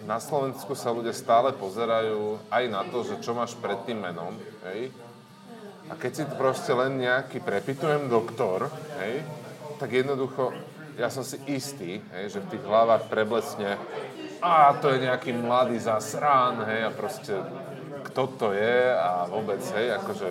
na 0.09 0.17
Slovensku 0.17 0.73
sa 0.73 0.89
ľudia 0.89 1.13
stále 1.13 1.53
pozerajú 1.53 2.41
aj 2.49 2.63
na 2.69 2.81
to, 2.89 3.05
že 3.05 3.21
čo 3.21 3.37
máš 3.37 3.53
pred 3.57 3.77
tým 3.85 4.01
menom, 4.01 4.33
hej? 4.65 4.89
A 5.91 5.97
keď 5.99 6.11
si 6.15 6.23
proste 6.39 6.71
len 6.71 6.97
nejaký 7.03 7.43
prepitujem 7.43 8.07
doktor, 8.07 8.71
hej, 9.03 9.21
tak 9.77 9.91
jednoducho, 9.91 10.55
ja 10.95 11.11
som 11.11 11.21
si 11.21 11.37
istý, 11.51 11.99
hej, 12.15 12.25
že 12.31 12.39
v 12.41 12.57
tých 12.57 12.63
hlavách 12.63 13.11
preblesne 13.11 13.75
a 14.41 14.73
to 14.81 14.89
je 14.89 15.05
nejaký 15.05 15.35
mladý 15.37 15.77
zasrán, 15.77 16.65
hej, 16.65 16.87
a 16.87 16.91
proste 16.95 17.37
kto 18.09 18.23
to 18.39 18.47
je 18.57 18.77
a 18.89 19.29
vôbec, 19.29 19.61
hej, 19.77 19.93
akože 20.01 20.29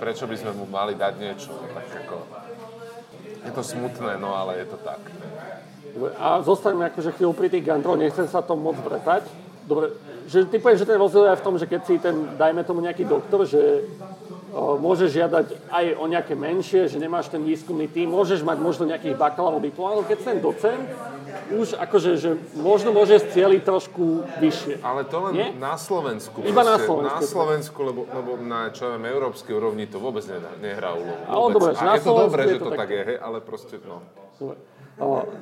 prečo 0.00 0.24
by 0.24 0.36
sme 0.40 0.52
mu 0.56 0.64
mali 0.64 0.96
dať 0.96 1.14
niečo, 1.20 1.52
tak 1.76 1.84
ako 1.84 2.01
je 3.46 3.50
to 3.50 3.62
smutné, 3.62 4.18
no 4.18 4.34
ale 4.34 4.62
je 4.62 4.66
to 4.70 4.78
tak. 4.82 5.02
A 6.16 6.40
zostaňme 6.40 6.88
akože 6.88 7.12
chvíľu 7.12 7.36
pri 7.36 7.52
tých 7.52 7.66
gantroch, 7.68 8.00
nechcem 8.00 8.24
sa 8.24 8.40
to 8.40 8.56
moc 8.56 8.78
bretať. 8.80 9.28
Dobre, 9.68 9.94
že 10.26 10.48
ty 10.48 10.58
povieš, 10.58 10.82
že 10.82 10.90
ten 10.90 10.98
rozdiel 10.98 11.28
je 11.30 11.38
v 11.38 11.46
tom, 11.46 11.54
že 11.58 11.66
keď 11.70 11.80
si 11.86 11.94
ten, 12.00 12.34
dajme 12.34 12.64
tomu 12.66 12.82
nejaký 12.82 13.06
doktor, 13.06 13.46
že 13.46 13.86
o, 14.50 14.74
môžeš 14.80 15.08
žiadať 15.22 15.46
aj 15.70 15.84
o 16.02 16.04
nejaké 16.10 16.34
menšie, 16.34 16.90
že 16.90 16.98
nemáš 16.98 17.30
ten 17.30 17.42
výskumný 17.44 17.86
tým, 17.86 18.10
môžeš 18.10 18.42
mať 18.42 18.58
možno 18.58 18.90
nejakých 18.90 19.14
bakalárov 19.14 19.62
diplomov, 19.62 20.08
keď 20.08 20.18
si 20.18 20.26
ten 20.26 20.38
docent, 20.42 20.82
už 21.50 21.74
akože, 21.80 22.10
že 22.20 22.30
možno 22.60 22.94
môže 22.94 23.18
cieliť 23.18 23.62
trošku 23.66 24.22
vyššie. 24.38 24.84
Ale 24.84 25.02
to 25.08 25.16
len 25.28 25.32
Nie? 25.34 25.48
na 25.58 25.74
Slovensku. 25.74 26.44
Iba 26.46 26.62
na 26.62 26.78
Slovensku. 26.78 27.18
Na 27.18 27.22
Slovensku, 27.24 27.78
lebo, 27.82 28.00
lebo 28.06 28.30
na 28.38 28.70
čo 28.70 28.94
viem, 28.94 29.10
európskej 29.10 29.52
úrovni 29.56 29.90
to 29.90 29.98
vôbec 29.98 30.22
nehrá, 30.28 30.52
nehrá 30.62 30.90
úlohu. 30.94 31.18
Ale 31.26 31.40
dobre, 31.50 31.70
a 31.74 31.82
na 31.82 31.94
je 31.98 32.04
to 32.06 32.12
dobré, 32.14 32.42
že 32.46 32.58
to 32.62 32.70
tak, 32.70 32.78
tak 32.78 32.88
je, 32.94 33.02
hej, 33.02 33.18
ale 33.18 33.38
proste, 33.42 33.74
no. 33.82 33.98
Dobre. 34.38 34.58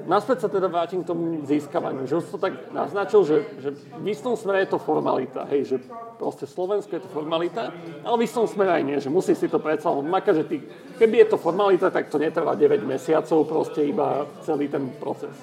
Naspäť 0.06 0.46
sa 0.46 0.48
teda 0.48 0.70
vrátim 0.70 1.02
k 1.02 1.10
tomu 1.10 1.42
získavaniu. 1.42 2.06
Že 2.06 2.22
už 2.22 2.26
to 2.32 2.38
tak 2.38 2.70
naznačil, 2.70 3.20
že, 3.26 3.36
že 3.58 3.68
v 3.74 4.06
istom 4.08 4.38
smere 4.38 4.62
je 4.64 4.72
to 4.72 4.78
formalita. 4.78 5.42
Hej, 5.50 5.74
že 5.74 5.76
proste 6.16 6.46
Slovensko 6.46 6.96
je 6.96 7.02
to 7.02 7.10
formalita, 7.10 7.74
ale 8.06 8.14
v 8.14 8.24
istom 8.30 8.46
smere 8.46 8.78
aj 8.78 8.82
nie, 8.86 8.98
že 9.02 9.10
musí 9.10 9.34
si 9.34 9.50
to 9.50 9.58
predsa 9.58 9.90
makať, 9.90 10.34
že 10.38 10.44
ty, 10.46 10.56
keby 10.96 11.26
je 11.26 11.34
to 11.34 11.36
formalita, 11.36 11.90
tak 11.90 12.08
to 12.08 12.16
netrvá 12.22 12.54
9 12.54 12.86
mesiacov, 12.86 13.44
proste 13.44 13.84
iba 13.84 14.24
celý 14.46 14.70
ten 14.70 14.86
proces. 14.96 15.34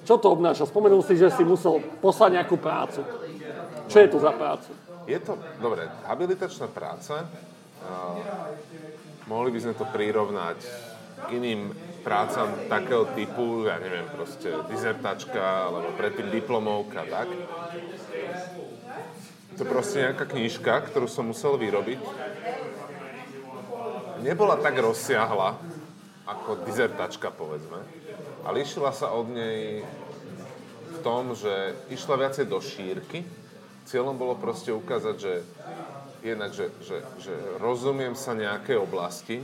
Čo 0.00 0.14
to 0.16 0.32
obnáša? 0.32 0.64
Spomenul 0.64 1.04
si, 1.04 1.14
že 1.18 1.28
si 1.30 1.44
musel 1.44 1.82
poslať 2.00 2.40
nejakú 2.40 2.56
prácu. 2.56 3.04
Čo 3.90 3.96
je 4.00 4.08
to 4.08 4.18
za 4.22 4.32
prácu? 4.32 4.70
Je 5.04 5.18
to, 5.18 5.34
dobre, 5.58 5.90
habilitačná 6.06 6.70
práca, 6.70 7.26
mohli 9.26 9.50
by 9.50 9.58
sme 9.60 9.74
to 9.74 9.84
prirovnať 9.90 10.58
k 11.20 11.28
iným 11.36 11.74
prácam 12.00 12.48
takého 12.70 13.04
typu, 13.12 13.68
ja 13.68 13.76
neviem, 13.76 14.08
proste 14.08 14.48
dizertačka, 14.72 15.68
alebo 15.68 15.92
predtým 15.98 16.32
diplomovka, 16.32 17.04
tak. 17.04 17.28
To 19.58 19.60
je 19.60 19.68
proste 19.68 20.00
nejaká 20.00 20.24
knižka, 20.24 20.72
ktorú 20.88 21.04
som 21.04 21.28
musel 21.28 21.60
vyrobiť. 21.60 22.00
Nebola 24.24 24.56
tak 24.56 24.80
rozsiahla, 24.80 25.60
ako 26.24 26.64
dizertačka, 26.64 27.28
povedzme, 27.34 27.84
ale 28.44 28.64
išla 28.64 28.92
sa 28.92 29.12
od 29.12 29.28
nej 29.32 29.84
v 30.90 30.98
tom, 31.04 31.32
že 31.32 31.76
išla 31.92 32.20
viacej 32.20 32.46
do 32.48 32.58
šírky. 32.60 33.24
Cieľom 33.88 34.14
bolo 34.14 34.36
proste 34.36 34.70
ukázať, 34.70 35.16
že 35.16 35.34
jednak, 36.20 36.52
že, 36.52 36.68
že, 36.84 37.00
že 37.20 37.34
rozumiem 37.58 38.12
sa 38.12 38.36
nejakej 38.36 38.76
oblasti, 38.76 39.40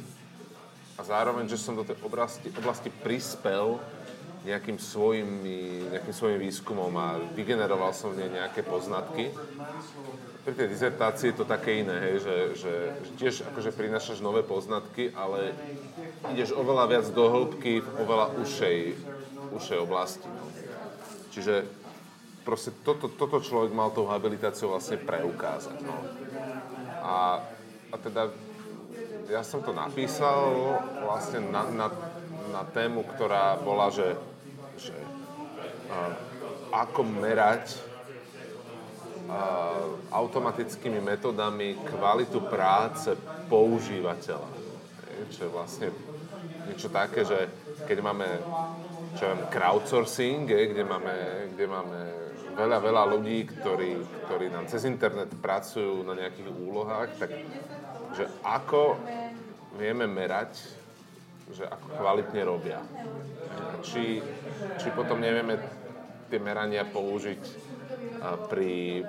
a 0.96 1.04
zároveň, 1.04 1.44
že 1.44 1.60
som 1.60 1.76
do 1.76 1.84
tej 1.84 1.96
oblasti, 2.00 2.48
oblasti 2.56 2.88
prispel 2.88 3.76
nejakým 4.46 4.78
svojim, 4.78 5.42
nejakým 5.90 6.14
svojim 6.14 6.38
výskumom 6.38 6.94
a 6.94 7.18
vygeneroval 7.34 7.90
som 7.90 8.14
v 8.14 8.22
nej 8.22 8.30
nejaké 8.30 8.62
poznatky. 8.62 9.34
Pri 10.46 10.54
tej 10.54 10.70
dizertácii 10.70 11.34
je 11.34 11.38
to 11.42 11.46
také 11.50 11.82
iné, 11.82 11.98
hej, 11.98 12.22
že, 12.22 12.36
že, 12.54 12.74
že 13.02 13.10
tiež 13.18 13.34
akože 13.50 13.74
prinášaš 13.74 14.22
nové 14.22 14.46
poznatky, 14.46 15.10
ale 15.18 15.50
ideš 16.30 16.54
oveľa 16.54 16.84
viac 16.86 17.06
do 17.10 17.26
hĺbky 17.26 17.82
v 17.82 17.88
oveľa 17.98 18.38
ušej, 18.38 18.78
ušej 19.58 19.78
oblasti. 19.82 20.30
No. 20.30 20.46
Čiže 21.34 21.66
proste 22.46 22.70
toto, 22.86 23.10
toto 23.10 23.42
človek 23.42 23.74
mal 23.74 23.90
tou 23.90 24.06
habilitáciou 24.06 24.78
vlastne 24.78 25.02
preukázať. 25.02 25.82
No. 25.82 25.98
A, 27.02 27.42
a 27.90 27.96
teda 27.98 28.30
ja 29.26 29.42
som 29.42 29.58
to 29.66 29.74
napísal 29.74 30.78
vlastne 31.02 31.42
na, 31.50 31.66
na, 31.66 31.90
na 32.54 32.62
tému, 32.70 33.02
ktorá 33.02 33.58
bola, 33.58 33.90
že, 33.90 34.14
že 34.76 34.96
uh, 35.88 36.12
ako 36.72 37.00
merať 37.04 37.80
uh, 39.26 39.96
automatickými 40.12 41.00
metodami 41.00 41.76
kvalitu 41.88 42.44
práce 42.46 43.12
používateľa. 43.48 44.48
Čo 45.32 45.48
je 45.48 45.50
vlastne 45.50 45.88
niečo 46.68 46.92
také, 46.92 47.24
že 47.24 47.48
keď 47.88 47.98
máme 48.04 48.28
čo 49.16 49.32
viem, 49.32 49.40
crowdsourcing, 49.48 50.44
kde 50.44 50.84
máme, 50.84 51.14
kde 51.56 51.64
máme 51.64 52.00
veľa, 52.52 52.78
veľa 52.84 53.02
ľudí, 53.16 53.48
ktorí, 53.48 53.96
ktorí 54.28 54.52
nám 54.52 54.68
cez 54.68 54.84
internet 54.84 55.32
pracujú 55.40 56.04
na 56.04 56.12
nejakých 56.16 56.48
úlohách, 56.52 57.10
tak 57.16 57.30
že 58.16 58.24
ako 58.44 58.96
vieme 59.76 60.08
merať, 60.08 60.56
že 61.50 61.64
ako 61.66 61.86
kvalitne 61.94 62.42
robia. 62.42 62.80
Či, 63.86 64.18
či 64.82 64.88
potom 64.90 65.22
nevieme 65.22 65.58
tie 66.26 66.42
merania 66.42 66.82
použiť 66.82 67.42
pri, 68.50 69.06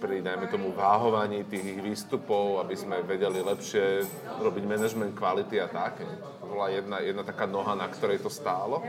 pri, 0.00 0.16
dajme 0.24 0.48
tomu, 0.48 0.72
váhovaní 0.72 1.44
tých 1.44 1.84
výstupov, 1.84 2.64
aby 2.64 2.74
sme 2.76 3.04
vedeli 3.04 3.44
lepšie 3.44 4.04
robiť 4.40 4.64
management 4.64 5.12
kvality 5.12 5.60
a 5.60 5.68
tak. 5.68 6.00
To 6.40 6.44
bola 6.48 6.72
jedna, 6.72 7.04
jedna 7.04 7.22
taká 7.24 7.44
noha, 7.44 7.76
na 7.76 7.88
ktorej 7.92 8.24
to 8.24 8.32
stálo. 8.32 8.80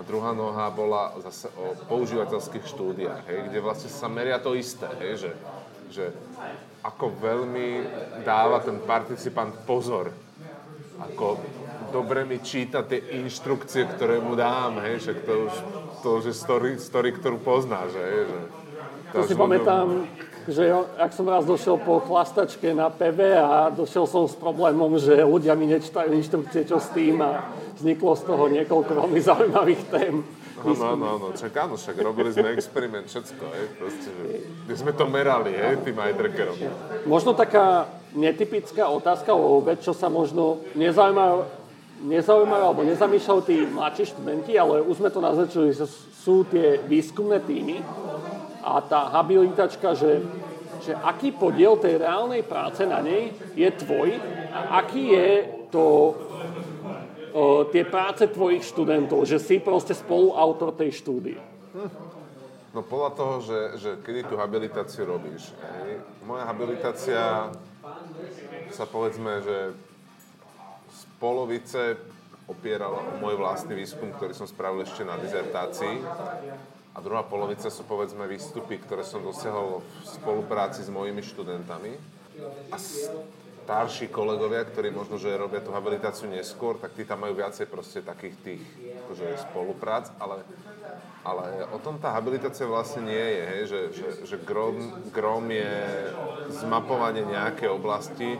druhá 0.00 0.32
noha 0.32 0.72
bola 0.72 1.12
zase 1.20 1.52
o 1.52 1.76
používateľských 1.84 2.64
štúdiách, 2.64 3.28
hej, 3.28 3.38
kde 3.52 3.58
vlastne 3.60 3.92
sa 3.92 4.08
meria 4.08 4.40
to 4.40 4.56
isté, 4.56 4.88
hej, 5.04 5.28
že, 5.28 5.32
že 5.92 6.04
ako 6.80 7.12
veľmi 7.20 7.84
dáva 8.24 8.64
ten 8.64 8.80
participant 8.80 9.52
pozor, 9.68 10.08
ako 10.96 11.36
dobre 11.92 12.24
mi 12.24 12.40
číta 12.40 12.80
tie 12.80 13.20
inštrukcie, 13.20 13.84
ktoré 13.84 14.18
mu 14.18 14.32
dám, 14.32 14.80
hej, 14.80 15.04
však 15.04 15.18
to 15.28 15.32
už, 15.46 15.54
to 16.00 16.08
už 16.16 16.24
je 16.32 16.34
story, 16.34 16.70
story 16.80 17.12
ktorú 17.12 17.36
poznáš, 17.44 17.92
hej, 18.00 18.32
že... 18.32 18.38
To 19.12 19.28
si 19.28 19.36
pamätám, 19.36 20.08
že 20.48 20.72
ak 20.96 21.12
som 21.12 21.28
raz 21.28 21.44
došiel 21.44 21.76
po 21.76 22.00
chlastačke 22.00 22.72
na 22.72 22.88
PV 22.88 23.18
a 23.36 23.68
došiel 23.68 24.08
som 24.08 24.24
s 24.24 24.32
problémom, 24.32 24.96
že 24.96 25.20
ľudia 25.20 25.52
mi 25.52 25.68
nečítajú 25.68 26.16
inštrukcie, 26.16 26.64
čo 26.64 26.80
s 26.80 26.88
tým 26.96 27.20
a 27.20 27.52
vzniklo 27.76 28.16
z 28.16 28.22
toho 28.24 28.44
niekoľko 28.48 28.90
veľmi 29.04 29.20
zaujímavých 29.28 29.82
tém. 29.92 30.24
No, 30.62 30.78
no, 30.78 30.94
no, 30.94 31.10
no, 31.18 31.28
čak 31.34 31.50
áno, 31.58 31.74
však 31.74 31.98
robili 31.98 32.30
sme 32.30 32.54
experiment, 32.54 33.10
všetko, 33.10 33.44
hej, 33.50 33.66
proste, 33.82 34.10
že 34.70 34.74
sme 34.78 34.94
to 34.94 35.10
merali, 35.10 35.50
hej, 35.58 35.82
tým 35.82 35.98
aj 35.98 36.14
trackerom. 36.14 36.54
Možno 37.02 37.34
taká 37.34 37.90
netypická 38.14 38.86
otázka, 38.86 39.34
alebo 39.34 39.66
vec, 39.66 39.82
čo 39.82 39.90
sa 39.90 40.06
možno 40.06 40.62
nezaujímajú, 40.78 41.61
nezaujímajú 42.02 42.62
alebo 42.62 42.82
nezamýšľajú 42.86 43.40
tí 43.46 43.56
mladší 43.66 44.04
študenti, 44.14 44.52
ale 44.58 44.82
už 44.82 44.98
sme 44.98 45.10
to 45.10 45.20
naznačili, 45.22 45.70
že 45.70 45.86
sú 46.22 46.46
tie 46.46 46.78
výskumné 46.82 47.42
týmy 47.42 47.82
a 48.62 48.78
tá 48.82 49.10
habilitačka, 49.10 49.94
že, 49.98 50.22
že 50.86 50.92
aký 50.94 51.34
podiel 51.34 51.78
tej 51.78 52.02
reálnej 52.02 52.46
práce 52.46 52.86
na 52.86 53.02
nej 53.02 53.34
je 53.54 53.68
tvoj 53.70 54.18
a 54.54 54.82
aký 54.82 55.02
je 55.14 55.30
to 55.70 55.86
o, 57.32 57.64
tie 57.70 57.82
práce 57.82 58.26
tvojich 58.30 58.62
študentov, 58.62 59.26
že 59.26 59.42
si 59.42 59.58
proste 59.58 59.98
spoluautor 59.98 60.74
tej 60.78 60.94
štúdie? 60.94 61.38
No 62.72 62.80
podľa 62.80 63.10
toho, 63.12 63.34
že, 63.44 63.58
že 63.76 63.90
kedy 64.00 64.32
tú 64.32 64.40
habilitáciu 64.40 65.04
robíš. 65.04 65.52
Hej. 65.60 66.00
Moja 66.24 66.48
habilitácia 66.48 67.52
sa 68.72 68.84
povedzme, 68.88 69.44
že 69.44 69.56
polovice 71.22 71.94
opierala 72.50 72.98
o 72.98 73.22
môj 73.22 73.38
vlastný 73.38 73.78
výskum, 73.78 74.10
ktorý 74.10 74.34
som 74.34 74.50
spravil 74.50 74.82
ešte 74.82 75.06
na 75.06 75.14
dizertácii. 75.22 76.02
A 76.92 76.98
druhá 76.98 77.22
polovica 77.22 77.70
sú 77.70 77.86
povedzme 77.86 78.26
výstupy, 78.26 78.82
ktoré 78.82 79.06
som 79.06 79.22
dosiahol 79.22 79.80
v 79.80 80.06
spolupráci 80.10 80.82
s 80.82 80.90
mojimi 80.90 81.22
študentami. 81.22 81.94
A 82.68 82.76
starší 83.62 84.10
kolegovia, 84.10 84.66
ktorí 84.66 84.90
možno, 84.90 85.16
že 85.16 85.32
robia 85.38 85.62
tú 85.62 85.70
habilitáciu 85.70 86.26
neskôr, 86.26 86.76
tak 86.82 86.98
tí 86.98 87.06
tam 87.06 87.22
majú 87.22 87.38
viacej 87.38 87.70
proste 87.70 88.02
takých 88.02 88.36
tých 88.42 88.62
akože 89.06 89.26
spoluprác, 89.48 90.10
ale, 90.18 90.42
ale 91.22 91.70
o 91.70 91.78
tom 91.78 92.02
tá 92.02 92.10
habilitácia 92.12 92.66
vlastne 92.66 93.06
nie 93.06 93.22
je, 93.22 93.42
hej, 93.46 93.62
že, 93.70 93.80
že, 93.94 94.08
že 94.34 94.36
grom, 94.42 95.06
grom 95.14 95.46
je 95.46 95.72
zmapovanie 96.58 97.22
nejakej 97.22 97.70
oblasti 97.70 98.34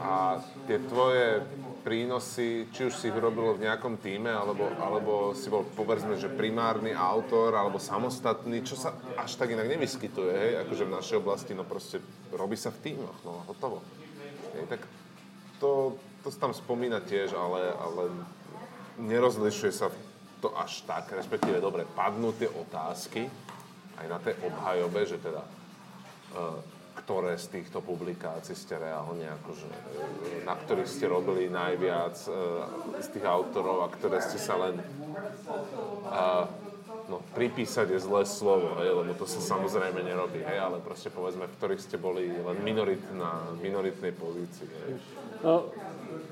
a 0.00 0.40
tie 0.68 0.78
tvoje 0.84 1.40
prínosy, 1.80 2.68
či 2.68 2.92
už 2.92 2.92
si 2.92 3.08
ich 3.08 3.16
robil 3.16 3.56
v 3.56 3.64
nejakom 3.64 3.96
týme, 3.96 4.28
alebo, 4.28 4.68
alebo 4.76 5.32
si 5.32 5.48
bol, 5.48 5.64
povedzme, 5.64 6.20
že 6.20 6.28
primárny 6.28 6.92
autor, 6.92 7.56
alebo 7.56 7.80
samostatný, 7.80 8.60
čo 8.60 8.76
sa 8.76 8.92
až 9.16 9.40
tak 9.40 9.56
inak 9.56 9.64
nevyskytuje, 9.64 10.32
hej, 10.36 10.52
akože 10.68 10.84
v 10.84 10.94
našej 11.00 11.16
oblasti, 11.24 11.56
no 11.56 11.64
proste 11.64 12.04
robí 12.36 12.60
sa 12.60 12.68
v 12.68 12.92
týmoch, 12.92 13.16
no 13.24 13.40
hotovo. 13.48 13.80
Hej, 14.52 14.68
tak 14.68 14.84
to, 15.56 15.96
to 16.20 16.28
sa 16.28 16.44
tam 16.44 16.52
spomína 16.52 17.00
tiež, 17.00 17.32
ale, 17.32 17.72
ale 17.72 18.12
nerozlišuje 19.00 19.72
sa 19.72 19.88
to 20.44 20.52
až 20.52 20.84
tak, 20.84 21.08
respektíve, 21.16 21.56
dobre, 21.64 21.88
padnú 21.96 22.36
tie 22.36 22.52
otázky 22.52 23.24
aj 23.96 24.06
na 24.06 24.18
tej 24.20 24.36
obhajobe, 24.44 25.00
že 25.08 25.16
teda 25.18 25.42
uh, 26.36 26.60
ktoré 26.98 27.38
z 27.38 27.60
týchto 27.60 27.78
publikácií 27.78 28.58
ste 28.58 28.74
reálne, 28.76 29.24
akože, 29.40 29.68
e, 29.70 29.80
na 30.42 30.58
ktorých 30.58 30.90
ste 30.90 31.06
robili 31.06 31.46
najviac 31.46 32.16
e, 32.26 32.30
z 32.98 33.08
tých 33.14 33.26
autorov 33.26 33.86
a 33.86 33.92
ktoré 33.94 34.18
ste 34.18 34.36
sa 34.36 34.58
len 34.58 34.82
a, 36.10 36.50
no, 37.06 37.22
pripísať 37.38 37.94
je 37.94 38.00
zlé 38.02 38.22
slovo, 38.26 38.76
hej, 38.82 38.90
lebo 38.92 39.14
to 39.14 39.24
sa 39.24 39.38
samozrejme 39.38 40.02
nerobí, 40.02 40.42
hej, 40.42 40.58
ale 40.58 40.82
proste 40.82 41.08
povedzme, 41.08 41.46
v 41.46 41.56
ktorých 41.56 41.82
ste 41.82 41.96
boli 41.96 42.28
len 42.28 42.58
minoritná, 42.60 43.54
minoritnej 43.62 44.12
pozícii. 44.12 44.68
Hej. 44.68 44.92
No, 45.40 45.70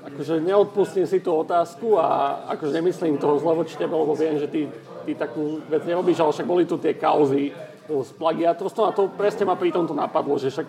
akože 0.03 0.43
neodpustím 0.43 1.07
si 1.07 1.23
tú 1.23 1.31
otázku 1.31 1.95
a 1.95 2.39
akože 2.53 2.75
nemyslím 2.75 3.17
toho 3.17 3.39
zle 3.39 3.53
voči 3.55 3.75
tebe, 3.79 3.95
lebo 3.95 4.13
viem, 4.13 4.35
že 4.37 4.47
ty, 4.51 4.67
ty 5.07 5.11
takú 5.15 5.63
vec 5.67 5.87
nerobíš, 5.87 6.19
ale 6.19 6.35
však 6.35 6.47
boli 6.47 6.63
tu 6.67 6.75
tie 6.77 6.93
kauzy, 6.95 7.55
s 7.87 8.11
plagiátorstvom 8.15 8.85
a 8.87 8.95
to 8.95 9.09
presne 9.15 9.47
ma 9.47 9.55
pri 9.55 9.71
tomto 9.71 9.95
napadlo, 9.95 10.35
že 10.35 10.51
však 10.51 10.67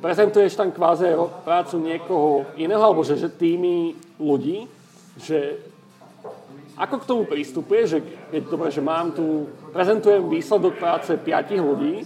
prezentuješ 0.00 0.54
tam 0.54 0.70
kváze 0.70 1.12
prácu 1.42 1.82
niekoho 1.82 2.46
iného, 2.54 2.82
alebo 2.82 3.02
že, 3.02 3.18
že 3.18 3.32
tými 3.32 3.98
ľudí, 4.22 4.70
že 5.18 5.58
ako 6.76 6.96
k 7.00 7.08
tomu 7.08 7.22
pristupuje, 7.24 7.82
že 7.88 7.98
keď 8.30 8.42
dobre, 8.52 8.68
že 8.68 8.84
mám 8.84 9.16
tu, 9.16 9.48
prezentujem 9.72 10.28
výsledok 10.28 10.76
práce 10.76 11.16
piatich 11.16 11.60
ľudí, 11.60 12.04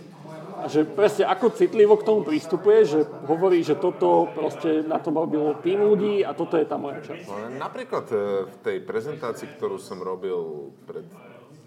a 0.60 0.68
že 0.68 0.84
presne 0.84 1.24
ako 1.24 1.56
citlivo 1.56 1.96
k 1.96 2.04
tomu 2.04 2.20
pristupuje, 2.20 2.84
že 2.84 3.00
hovorí, 3.24 3.64
že 3.64 3.80
toto 3.80 4.28
proste 4.28 4.84
na 4.84 5.00
tom 5.00 5.16
robilo 5.16 5.56
tým 5.64 5.80
ľudí 5.80 6.20
a 6.20 6.36
toto 6.36 6.60
je 6.60 6.68
tá 6.68 6.76
moja 6.76 7.00
časť. 7.00 7.24
No, 7.24 7.48
napríklad 7.56 8.04
e, 8.12 8.16
v 8.44 8.56
tej 8.60 8.76
prezentácii, 8.84 9.56
ktorú 9.56 9.80
som 9.80 10.04
robil 10.04 10.68
pred 10.84 11.08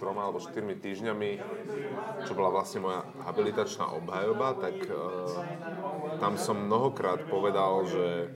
troma 0.04 0.28
alebo 0.28 0.44
štyrmi 0.44 0.76
týždňami, 0.84 1.32
čo 2.28 2.36
bola 2.36 2.52
vlastne 2.52 2.84
moja 2.84 3.08
habilitačná 3.24 3.88
obhajoba, 3.96 4.60
tak 4.60 4.76
uh, 4.92 5.00
tam 6.20 6.36
som 6.36 6.68
mnohokrát 6.68 7.24
povedal, 7.32 7.88
že, 7.88 8.36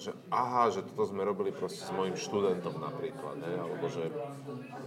že 0.00 0.16
aha, 0.32 0.72
že 0.72 0.80
toto 0.88 1.04
sme 1.04 1.20
robili 1.28 1.52
proste 1.52 1.84
s 1.84 1.92
mojim 1.92 2.16
študentom 2.16 2.80
napríklad, 2.80 3.36
ne? 3.44 3.60
alebo 3.60 3.92
že, 3.92 4.08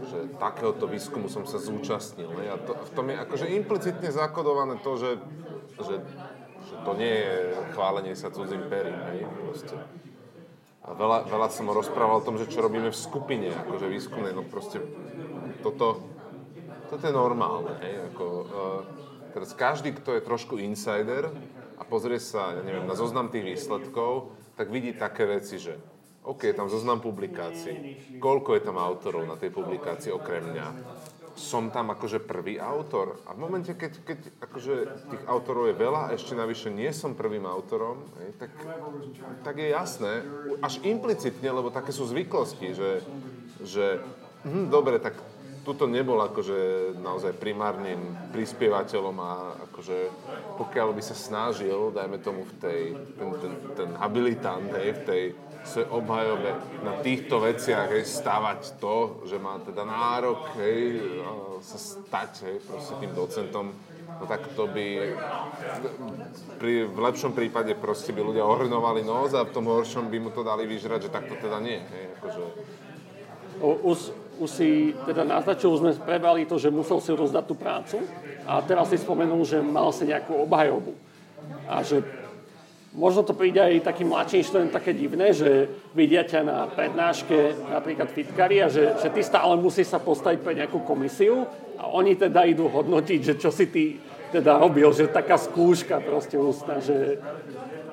že 0.10 0.34
takéhoto 0.42 0.90
výskumu 0.90 1.30
som 1.30 1.46
sa 1.46 1.62
zúčastnil. 1.62 2.34
Ne? 2.34 2.50
A 2.50 2.58
to, 2.58 2.74
v 2.74 2.92
tom 2.98 3.06
je 3.14 3.22
akože 3.22 3.46
implicitne 3.54 4.10
zakodované 4.10 4.82
to, 4.82 4.98
že, 4.98 5.12
že, 5.78 5.96
že 6.66 6.76
to 6.82 6.92
nie 6.98 7.14
je 7.22 7.34
chválenie 7.78 8.18
sa 8.18 8.34
cudzím 8.34 8.66
perím. 8.66 8.98
Hej? 9.14 9.30
Proste. 9.46 9.78
A 10.86 10.94
veľa, 10.94 11.26
veľa 11.26 11.50
som 11.50 11.66
rozprával 11.70 12.22
o 12.22 12.26
tom, 12.26 12.38
že 12.38 12.50
čo 12.50 12.62
robíme 12.62 12.94
v 12.94 12.98
skupine, 12.98 13.50
akože 13.50 13.90
výskumnej, 13.90 14.38
no 14.38 14.46
proste 14.46 14.82
toto, 15.66 16.15
toto 16.90 17.04
je 17.06 17.14
normálne, 17.14 17.74
hej, 17.82 18.14
ako, 18.14 18.26
uh, 18.26 18.82
teraz 19.36 19.52
každý, 19.58 19.92
kto 19.94 20.16
je 20.16 20.22
trošku 20.24 20.56
insider 20.62 21.28
a 21.76 21.84
pozrie 21.84 22.22
sa, 22.22 22.56
ja 22.56 22.62
neviem, 22.64 22.88
na 22.88 22.96
zoznam 22.96 23.28
tých 23.28 23.44
výsledkov, 23.56 24.32
tak 24.56 24.72
vidí 24.72 24.96
také 24.96 25.28
veci, 25.28 25.60
že 25.60 25.76
OK, 26.26 26.50
je 26.50 26.58
tam 26.58 26.72
zoznam 26.72 27.06
publikácií, 27.06 28.18
koľko 28.18 28.58
je 28.58 28.62
tam 28.66 28.82
autorov 28.82 29.30
na 29.30 29.38
tej 29.38 29.54
publikácii 29.54 30.10
okrem 30.10 30.42
mňa, 30.42 30.68
som 31.36 31.68
tam 31.70 31.92
akože 31.92 32.24
prvý 32.24 32.58
autor. 32.58 33.20
A 33.28 33.36
v 33.36 33.44
momente, 33.44 33.76
keď, 33.76 33.94
keď 34.08 34.20
akože 34.42 34.74
tých 35.12 35.24
autorov 35.28 35.70
je 35.70 35.76
veľa 35.76 36.02
a 36.10 36.14
ešte 36.16 36.34
navyše 36.34 36.72
nie 36.72 36.90
som 36.96 37.14
prvým 37.14 37.44
autorom, 37.46 38.08
tak, 38.40 38.50
tak 39.44 39.56
je 39.60 39.70
jasné, 39.70 40.24
až 40.64 40.80
implicitne, 40.82 41.52
lebo 41.52 41.70
také 41.70 41.92
sú 41.92 42.08
zvyklosti, 42.08 42.74
že, 42.74 42.92
že 43.62 43.86
hm, 44.48 44.72
dobre, 44.72 44.98
tak 44.98 45.20
tuto 45.66 45.90
nebol 45.90 46.22
akože 46.22 46.94
naozaj 47.02 47.42
primárnym 47.42 48.14
prispievateľom 48.30 49.18
a 49.18 49.32
akože 49.68 49.98
pokiaľ 50.62 50.94
by 50.94 51.02
sa 51.02 51.18
snažil, 51.18 51.90
dajme 51.90 52.22
tomu 52.22 52.46
v 52.46 52.54
tej, 52.62 52.82
ten, 53.18 53.30
ten, 53.42 53.54
ten 53.74 53.90
habilitant, 53.98 54.70
hej, 54.78 54.94
v 54.94 55.02
tej 55.04 55.24
svojej 55.66 55.90
obhajobe 55.90 56.52
na 56.86 57.02
týchto 57.02 57.42
veciach, 57.42 57.90
hej, 57.90 58.06
stavať 58.06 58.78
to, 58.78 59.26
že 59.26 59.42
má 59.42 59.58
teda 59.66 59.82
nárok, 59.82 60.54
hej, 60.62 61.02
sa 61.66 61.82
stať, 61.82 62.32
hej, 62.46 62.56
proste 62.70 62.94
tým 63.02 63.12
docentom, 63.18 63.74
no 64.06 64.24
tak 64.30 64.46
to 64.54 64.70
by 64.70 65.18
pri, 66.62 66.86
v 66.86 67.00
lepšom 67.02 67.34
prípade 67.34 67.74
proste 67.74 68.14
by 68.14 68.22
ľudia 68.22 68.46
ohrnovali 68.46 69.02
nos 69.02 69.34
a 69.34 69.42
v 69.42 69.52
tom 69.52 69.66
horšom 69.66 70.14
by 70.14 70.18
mu 70.22 70.30
to 70.30 70.46
dali 70.46 70.70
vyžrať, 70.70 71.10
že 71.10 71.16
takto 71.16 71.34
teda 71.42 71.58
nie, 71.58 71.82
hej, 71.82 72.06
akože 72.22 72.44
už 74.40 74.50
si 74.50 74.70
teda 75.08 75.24
naznačil, 75.24 75.72
už 75.72 75.82
sme 75.82 75.92
prebrali 75.96 76.48
to, 76.48 76.60
že 76.60 76.74
musel 76.74 77.00
si 77.00 77.12
rozdať 77.12 77.44
tú 77.48 77.56
prácu 77.56 77.98
a 78.46 78.60
teraz 78.62 78.92
si 78.92 78.98
spomenul, 79.00 79.42
že 79.48 79.64
mal 79.64 79.90
si 79.96 80.08
nejakú 80.08 80.46
obhajobu. 80.46 80.94
A 81.70 81.82
že 81.82 82.02
možno 82.96 83.24
to 83.28 83.36
príde 83.36 83.60
aj 83.60 83.84
takým 83.84 84.12
mladším 84.12 84.44
študentom 84.44 84.76
také 84.76 84.96
divné, 84.96 85.36
že 85.36 85.68
vidia 85.92 86.24
ťa 86.24 86.42
na 86.44 86.58
prednáške 86.72 87.68
napríklad 87.72 88.10
fitkari 88.12 88.64
a 88.64 88.72
že, 88.72 88.96
že 89.00 89.12
ty 89.12 89.22
stále 89.22 89.60
musíš 89.60 89.92
sa 89.92 90.00
postaviť 90.00 90.40
pre 90.40 90.54
nejakú 90.56 90.84
komisiu 90.88 91.44
a 91.76 91.92
oni 91.92 92.16
teda 92.16 92.48
idú 92.48 92.72
hodnotiť, 92.72 93.20
že 93.22 93.34
čo 93.36 93.52
si 93.52 93.68
ty 93.68 94.00
teda 94.32 94.60
robil, 94.60 94.92
že 94.92 95.12
taká 95.12 95.40
skúška 95.40 96.00
proste 96.04 96.40
ústna, 96.40 96.80
že 96.84 97.20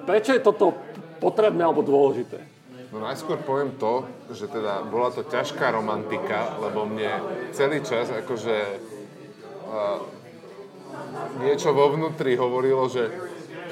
prečo 0.06 0.34
je 0.34 0.42
toto 0.42 0.74
potrebné 1.22 1.62
alebo 1.62 1.82
dôležité? 1.86 2.51
No 2.92 3.00
najskôr 3.00 3.40
poviem 3.40 3.72
to, 3.80 4.04
že 4.36 4.52
teda 4.52 4.84
bola 4.84 5.08
to 5.08 5.24
ťažká 5.24 5.72
romantika, 5.72 6.60
lebo 6.60 6.84
mne 6.84 7.24
celý 7.56 7.80
čas 7.80 8.12
akože 8.12 8.56
uh, 9.64 10.04
niečo 11.40 11.72
vo 11.72 11.88
vnútri 11.96 12.36
hovorilo, 12.36 12.92
že, 12.92 13.08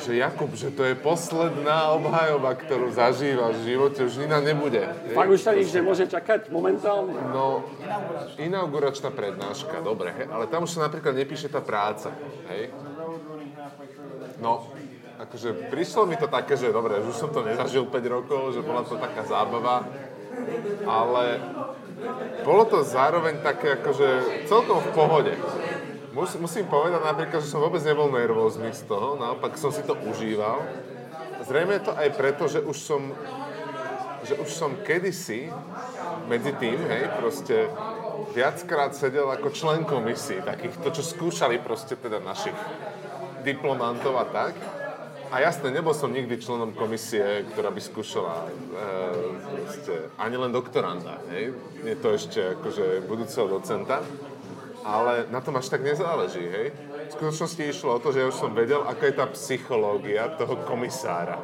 že 0.01 0.17
Jakub, 0.17 0.49
že 0.57 0.73
to 0.73 0.89
je 0.89 0.97
posledná 0.97 1.93
obhajoba, 2.01 2.57
ktorú 2.57 2.97
zažívaš 2.97 3.61
v 3.61 3.77
živote, 3.77 4.09
už 4.09 4.25
iná 4.25 4.41
nebude. 4.41 4.89
Fakt 5.13 5.29
už 5.29 5.45
sa 5.45 5.53
nič 5.53 5.69
nemôže 5.69 6.09
čakať 6.09 6.49
momentálne? 6.49 7.13
No, 7.29 7.69
inauguračná 8.41 9.13
prednáška, 9.13 9.85
dobre, 9.85 10.17
he, 10.17 10.25
ale 10.33 10.49
tam 10.49 10.65
už 10.65 10.81
sa 10.81 10.89
napríklad 10.89 11.13
nepíše 11.13 11.53
tá 11.53 11.61
práca, 11.61 12.09
hej? 12.49 12.73
No, 14.41 14.73
akože 15.21 15.69
prišlo 15.69 16.09
mi 16.09 16.17
to 16.17 16.27
také, 16.27 16.57
že 16.57 16.73
dobre, 16.73 16.97
už 17.05 17.13
som 17.13 17.29
to 17.29 17.45
nezažil 17.45 17.85
5 17.85 17.93
rokov, 18.09 18.57
že 18.57 18.65
bola 18.65 18.81
to 18.85 18.97
taká 18.97 19.23
zábava, 19.29 19.85
ale 20.89 21.25
bolo 22.41 22.65
to 22.65 22.79
zároveň 22.81 23.45
také 23.45 23.77
akože 23.77 24.09
celkom 24.49 24.81
v 24.81 24.91
pohode. 24.97 25.35
Mus, 26.11 26.35
musím 26.41 26.67
povedať 26.67 27.05
napríklad, 27.05 27.39
že 27.45 27.53
som 27.53 27.63
vôbec 27.63 27.85
nebol 27.85 28.11
nervózny 28.11 28.73
z 28.75 28.83
toho, 28.89 29.15
naopak 29.21 29.55
som 29.61 29.71
si 29.71 29.85
to 29.85 29.95
užíval. 30.09 30.65
Zrejme 31.45 31.79
je 31.79 31.85
to 31.87 31.93
aj 31.95 32.09
preto, 32.17 32.45
že 32.51 32.65
už 32.65 32.77
som, 32.81 33.13
že 34.25 34.35
už 34.41 34.51
som 34.51 34.75
kedysi 34.83 35.53
medzi 36.27 36.51
tým, 36.57 36.81
hej, 36.83 37.13
proste 37.21 37.71
viackrát 38.33 38.97
sedel 38.97 39.29
ako 39.31 39.53
člen 39.53 39.87
komisí, 39.87 40.41
takýchto, 40.43 40.91
čo 40.91 41.03
skúšali 41.05 41.63
proste 41.63 41.95
teda 41.95 42.19
našich 42.19 42.57
diplomantov 43.47 44.17
a 44.19 44.27
tak. 44.27 44.80
A 45.31 45.37
jasne, 45.39 45.71
nebol 45.71 45.95
som 45.95 46.11
nikdy 46.11 46.43
členom 46.43 46.75
komisie, 46.75 47.47
ktorá 47.55 47.71
by 47.71 47.79
skúšala 47.79 48.47
e, 48.47 48.53
proste, 49.47 49.95
ani 50.19 50.37
len 50.37 50.51
doktoranda. 50.51 51.23
Hej? 51.31 51.55
Je 51.87 51.97
to 51.97 52.09
ešte 52.19 52.41
akože 52.59 53.07
budúceho 53.07 53.47
docenta 53.47 54.03
ale 54.85 55.29
na 55.29 55.41
tom 55.41 55.57
až 55.57 55.69
tak 55.69 55.85
nezáleží, 55.85 56.41
hej. 56.41 56.73
V 57.11 57.13
skutočnosti 57.13 57.63
išlo 57.63 57.99
o 57.99 58.03
to, 58.03 58.13
že 58.15 58.25
ja 58.25 58.31
už 58.31 58.39
som 58.39 58.53
vedel, 58.55 58.81
aká 58.87 59.11
je 59.11 59.19
tá 59.19 59.27
psychológia 59.35 60.31
toho 60.41 60.57
komisára. 60.65 61.37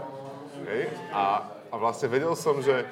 Hej? 0.64 0.88
A, 1.12 1.44
a 1.68 1.74
vlastne 1.76 2.08
vedel 2.08 2.32
som, 2.38 2.62
že 2.62 2.86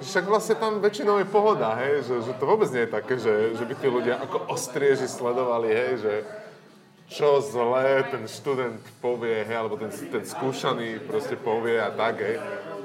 však 0.00 0.24
vlastne 0.24 0.56
tam 0.56 0.80
väčšinou 0.80 1.20
je 1.20 1.28
pohoda, 1.28 1.76
hej? 1.76 2.06
Že, 2.08 2.16
že 2.24 2.32
to 2.40 2.44
vôbec 2.48 2.68
nie 2.72 2.88
je 2.88 2.94
také, 2.94 3.14
že, 3.20 3.34
že 3.60 3.64
by 3.66 3.74
tí 3.76 3.88
ľudia 3.90 4.16
ako 4.24 4.48
ostrieži 4.48 5.04
sledovali, 5.04 5.68
hej? 5.68 5.90
že 6.00 6.12
čo 7.10 7.42
zlé 7.42 8.06
ten 8.06 8.22
študent 8.30 8.78
povie, 9.02 9.42
hej? 9.42 9.56
alebo 9.58 9.74
ten, 9.74 9.90
ten 9.90 10.22
skúšaný 10.22 11.02
proste 11.02 11.34
povie 11.34 11.74
a 11.82 11.90
tak, 11.90 12.22
hej. 12.22 12.38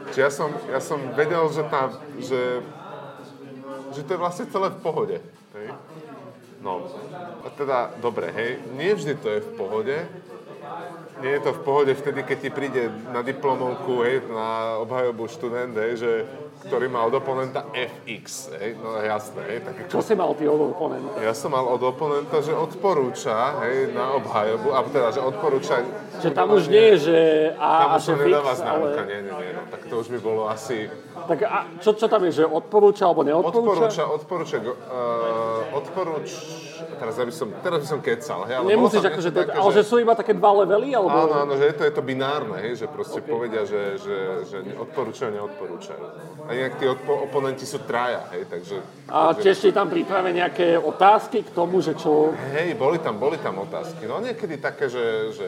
Čiže 0.09 0.21
ja 0.21 0.31
som, 0.33 0.49
ja 0.65 0.81
som 0.81 0.99
vedel, 1.13 1.45
že, 1.53 1.63
tá, 1.69 1.93
že, 2.17 2.65
že 3.93 4.01
to 4.01 4.17
je 4.17 4.19
vlastne 4.19 4.49
celé 4.49 4.73
v 4.73 4.79
pohode. 4.81 5.17
Hej? 5.53 5.69
No, 6.65 6.89
a 7.45 7.47
teda, 7.53 7.93
dobre, 8.01 8.33
hej, 8.33 8.65
nie 8.73 8.89
vždy 8.97 9.13
to 9.21 9.29
je 9.29 9.39
v 9.45 9.51
pohode. 9.53 9.97
Nie 11.21 11.31
je 11.37 11.41
to 11.45 11.51
v 11.53 11.61
pohode 11.61 11.93
vtedy, 11.93 12.25
keď 12.25 12.37
ti 12.41 12.49
príde 12.49 12.83
na 13.13 13.21
diplomovku, 13.21 14.01
hej, 14.01 14.25
na 14.25 14.81
obhajobu 14.81 15.29
študent, 15.29 15.77
hej, 15.77 16.01
že 16.01 16.11
ktorý 16.65 16.89
mal 16.89 17.13
od 17.13 17.21
oponenta 17.21 17.69
FX, 17.71 18.49
hej, 18.57 18.73
no 18.81 18.97
jasné, 18.97 19.41
hej. 19.45 19.59
Tak 19.61 19.73
Čo 19.85 20.01
si 20.01 20.13
mal 20.17 20.33
ty 20.33 20.49
od 20.49 20.73
oponenta? 20.73 21.13
Ja 21.21 21.33
som 21.37 21.53
mal 21.53 21.65
od 21.69 21.81
oponenta, 21.85 22.41
že 22.41 22.57
odporúča, 22.57 23.61
hej, 23.65 23.93
na 23.93 24.17
obhajobu, 24.17 24.73
a 24.73 24.79
teda, 24.89 25.09
že 25.13 25.21
odporúča... 25.21 25.85
Že 26.25 26.29
tam 26.33 26.47
už 26.57 26.65
nie 26.67 26.85
je, 26.93 26.97
že 27.11 27.17
A 27.61 27.69
tam 27.85 27.89
a 27.93 27.95
už 27.97 28.03
sa 28.03 28.13
nedáva 28.17 28.53
známka, 28.57 28.99
ale... 29.01 29.09
nie, 29.09 29.19
nie, 29.29 29.33
nie, 29.33 29.51
no, 29.53 29.61
tak 29.69 29.81
to 29.85 29.93
už 30.01 30.07
by 30.09 30.19
bolo 30.19 30.49
asi... 30.49 30.89
Tak 31.15 31.39
a 31.45 31.57
čo, 31.79 31.93
čo 31.93 32.05
tam 32.09 32.21
je, 32.25 32.41
že 32.41 32.43
odporúča 32.49 33.05
alebo 33.05 33.21
neodporúča? 33.21 33.85
Odporúča, 33.85 34.03
odporúča, 34.09 34.57
uh, 34.65 35.77
odporúč... 35.77 36.27
Teraz 36.95 37.15
by 37.19 37.33
som, 37.35 37.49
teraz 37.59 37.79
by 37.83 37.87
som 37.87 37.99
kecal, 37.99 38.39
hej, 38.47 38.55
ale 38.59 38.67
Nemusíš 38.71 39.03
tam 39.03 39.11
akože, 39.11 39.29
také, 39.35 39.51
ale 39.59 39.71
že 39.75 39.83
sú 39.83 39.95
iba 39.99 40.13
také 40.15 40.31
dva 40.31 40.51
levely, 40.63 40.95
alebo... 40.95 41.11
Áno, 41.11 41.35
áno, 41.43 41.53
že 41.59 41.65
je 41.69 41.75
to, 41.75 41.83
je 41.83 41.93
to 41.93 42.03
binárne, 42.03 42.57
hej, 42.63 42.73
že 42.79 42.85
proste 42.87 43.19
okay. 43.19 43.29
povedia, 43.29 43.61
že, 43.67 43.99
že, 43.99 44.17
že 44.47 44.57
odporúčajú, 44.79 45.29
neodporúčajú. 45.35 46.03
A 46.47 46.49
inak 46.55 46.79
tí 46.79 46.85
odpo- 46.87 47.27
oponenti 47.27 47.67
sú 47.67 47.83
traja, 47.83 48.25
hej, 48.31 48.47
takže... 48.47 48.75
A 49.11 49.35
takže, 49.35 49.41
tiež 49.43 49.57
ti 49.59 49.69
tam 49.75 49.91
príprave 49.91 50.31
nejaké 50.31 50.79
otázky 50.79 51.43
k 51.43 51.49
tomu, 51.51 51.83
že 51.83 51.93
čo... 51.99 52.31
Hej, 52.55 52.79
boli 52.79 52.97
tam, 53.03 53.19
boli 53.19 53.35
tam 53.43 53.59
otázky. 53.59 54.07
No 54.07 54.23
niekedy 54.23 54.57
také, 54.57 54.87
že, 54.87 55.35
že 55.35 55.47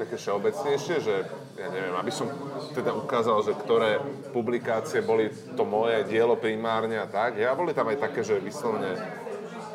také 0.00 0.16
všeobecnejšie, 0.16 0.96
že 1.04 1.14
ja 1.60 1.68
neviem, 1.68 1.92
aby 1.92 2.08
som 2.08 2.24
teda 2.72 2.96
ukázal, 2.96 3.44
že 3.44 3.52
ktoré 3.52 4.00
publikácie 4.32 5.04
boli 5.04 5.28
to 5.52 5.68
moje 5.68 6.08
dielo 6.08 6.40
primárne 6.40 6.96
a 6.96 7.04
tak. 7.04 7.36
Ja 7.36 7.52
boli 7.52 7.76
tam 7.76 7.92
aj 7.92 8.00
také, 8.00 8.24
že 8.24 8.40
vyslovene 8.40 8.96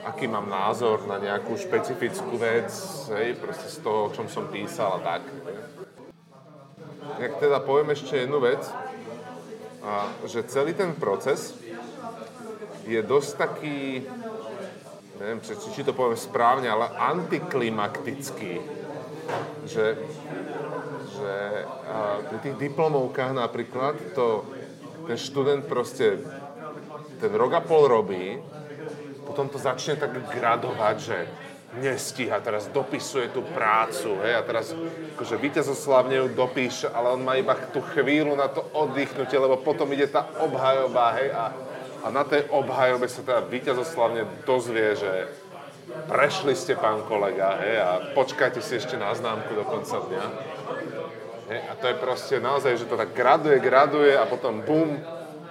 aký 0.06 0.30
mám 0.30 0.46
názor 0.46 1.10
na 1.10 1.18
nejakú 1.18 1.58
špecifickú 1.58 2.38
vec, 2.38 2.70
hej, 3.18 3.34
proste 3.42 3.66
z 3.66 3.82
toho, 3.82 4.10
o 4.10 4.14
čom 4.14 4.30
som 4.30 4.46
písal 4.54 5.02
a 5.02 5.04
tak. 5.04 5.22
Jak 7.18 7.42
teda 7.42 7.58
poviem 7.66 7.90
ešte 7.98 8.22
jednu 8.22 8.38
vec, 8.38 8.62
a, 9.82 10.10
že 10.30 10.46
celý 10.46 10.78
ten 10.78 10.94
proces 10.94 11.58
je 12.86 13.02
dosť 13.02 13.32
taký, 13.38 14.06
neviem, 15.18 15.42
či, 15.42 15.54
či 15.74 15.82
to 15.82 15.98
poviem 15.98 16.18
správne, 16.18 16.70
ale 16.70 16.94
antiklimaktický. 16.94 18.62
Že, 19.66 19.86
že 21.18 21.34
a, 21.66 22.22
pri 22.30 22.38
tých 22.46 22.58
diplomovkách 22.62 23.34
napríklad 23.34 24.14
to 24.14 24.46
ten 25.10 25.18
študent 25.18 25.66
proste 25.66 26.22
ten 27.22 27.32
rok 27.34 27.58
a 27.58 27.62
pol 27.62 27.90
robí, 27.90 28.38
potom 29.36 29.52
to 29.52 29.60
začne 29.60 30.00
tak 30.00 30.16
gradovať, 30.32 30.96
že 30.96 31.18
nestíha, 31.84 32.40
teraz 32.40 32.72
dopisuje 32.72 33.36
tú 33.36 33.44
prácu, 33.44 34.16
hej, 34.24 34.40
a 34.40 34.42
teraz 34.48 34.72
akože 35.20 35.36
víťazoslavne 35.36 36.16
ju 36.24 36.32
dopíše, 36.32 36.88
ale 36.88 37.12
on 37.12 37.20
má 37.20 37.36
iba 37.36 37.52
tú 37.76 37.84
chvíľu 37.84 38.32
na 38.32 38.48
to 38.48 38.64
oddychnutie, 38.72 39.36
lebo 39.36 39.60
potom 39.60 39.92
ide 39.92 40.08
tá 40.08 40.24
obhajoba, 40.40 41.20
hej, 41.20 41.36
a, 41.36 41.52
a 42.00 42.08
na 42.16 42.24
tej 42.24 42.48
obhajobe 42.48 43.12
sa 43.12 43.28
teda 43.28 43.44
víťazoslavne 43.52 44.24
dozvie, 44.48 44.96
že 44.96 45.12
prešli 46.08 46.56
ste, 46.56 46.80
pán 46.80 47.04
kolega, 47.04 47.60
hej, 47.60 47.76
a 47.76 47.90
počkajte 48.16 48.64
si 48.64 48.80
ešte 48.80 48.96
na 48.96 49.12
známku 49.12 49.52
do 49.52 49.68
konca 49.68 50.00
dňa. 50.00 50.26
Hej, 51.52 51.60
a 51.60 51.72
to 51.76 51.86
je 51.92 51.96
proste 52.00 52.36
naozaj, 52.40 52.80
že 52.80 52.88
to 52.88 52.96
tak 52.96 53.12
graduje, 53.12 53.60
graduje 53.60 54.16
a 54.16 54.24
potom 54.24 54.64
bum, 54.64 54.96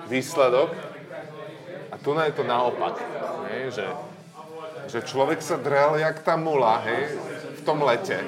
výsledok. 0.08 0.72
A 1.94 1.98
tu 2.02 2.10
je 2.10 2.34
to 2.34 2.42
naopak, 2.42 2.98
hej, 3.64 3.80
že, 3.80 3.86
že 4.92 4.98
človek 5.08 5.40
sa 5.40 5.56
drel 5.56 5.96
jak 5.96 6.20
tá 6.20 6.36
mula, 6.36 6.84
hej, 6.84 7.16
v 7.56 7.60
tom 7.64 7.80
lete. 7.80 8.20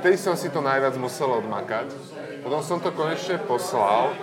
Vtedy 0.00 0.16
som 0.16 0.32
si 0.32 0.48
to 0.48 0.64
najviac 0.64 0.96
musel 0.96 1.44
odmakať. 1.44 1.92
Potom 2.40 2.64
som 2.64 2.80
to 2.80 2.90
konečne 2.90 3.36
poslal. 3.44 4.16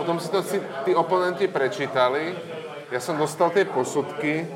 Potom 0.00 0.16
si 0.18 0.28
to 0.32 0.40
si 0.40 0.58
tí 0.88 0.96
oponenti 0.96 1.46
prečítali. 1.46 2.32
Ja 2.88 2.98
som 2.98 3.20
dostal 3.20 3.52
tie 3.52 3.68
posudky 3.68 4.48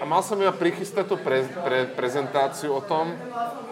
a 0.00 0.08
mal 0.08 0.24
som 0.24 0.40
iba 0.40 0.56
prichystať 0.56 1.04
tú 1.04 1.16
pre, 1.20 1.44
pre, 1.44 1.92
prezentáciu 1.92 2.80
o 2.80 2.82
tom, 2.82 3.12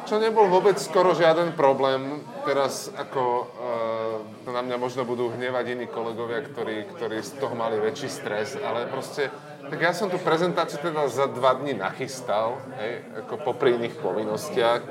čo 0.05 0.21
nebol 0.21 0.53
vôbec 0.53 0.77
skoro 0.77 1.17
žiaden 1.17 1.57
problém. 1.57 2.21
Teraz 2.45 2.93
ako 2.93 3.23
e, 3.25 4.53
na 4.53 4.61
mňa 4.61 4.77
možno 4.77 5.09
budú 5.09 5.33
hnevať 5.33 5.65
iní 5.73 5.87
kolegovia, 5.89 6.45
ktorí, 6.45 6.93
ktorí 6.93 7.25
z 7.25 7.41
toho 7.41 7.57
mali 7.57 7.81
väčší 7.81 8.13
stres, 8.13 8.61
ale 8.61 8.85
proste, 8.93 9.33
tak 9.71 9.79
ja 9.81 9.93
som 9.97 10.13
tú 10.13 10.21
prezentáciu 10.21 10.79
teda 10.81 11.09
za 11.09 11.27
dva 11.31 11.57
dní 11.57 11.75
nachystal, 11.75 12.61
hej, 12.77 13.05
ako 13.25 13.41
popri 13.41 13.77
iných 13.81 13.97
povinnostiach. 13.99 14.83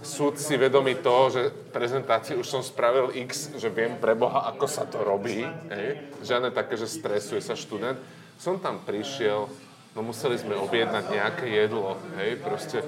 Súd 0.00 0.40
si 0.40 0.56
vedomý 0.56 0.96
toho, 0.96 1.28
že 1.28 1.42
prezentáciu 1.76 2.40
už 2.40 2.48
som 2.48 2.62
spravil 2.64 3.12
x, 3.28 3.52
že 3.60 3.68
viem 3.68 4.00
pre 4.00 4.16
Boha, 4.16 4.48
ako 4.48 4.64
sa 4.64 4.88
to 4.88 5.04
robí, 5.04 5.44
hej. 5.68 6.08
Žiadne 6.24 6.50
také, 6.56 6.80
že 6.80 6.88
stresuje 6.88 7.44
sa 7.44 7.52
študent. 7.52 8.00
Som 8.40 8.56
tam 8.56 8.80
prišiel, 8.80 9.44
no 9.92 10.00
museli 10.00 10.40
sme 10.40 10.56
objednať 10.56 11.04
nejaké 11.04 11.46
jedlo, 11.52 12.00
hej, 12.16 12.40
proste 12.40 12.80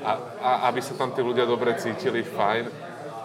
a, 0.00 0.12
a 0.40 0.50
aby 0.70 0.80
sa 0.80 0.94
tam 0.94 1.10
tí 1.10 1.20
ľudia 1.20 1.44
dobre 1.44 1.74
cítili, 1.74 2.22
fajn. 2.22 2.64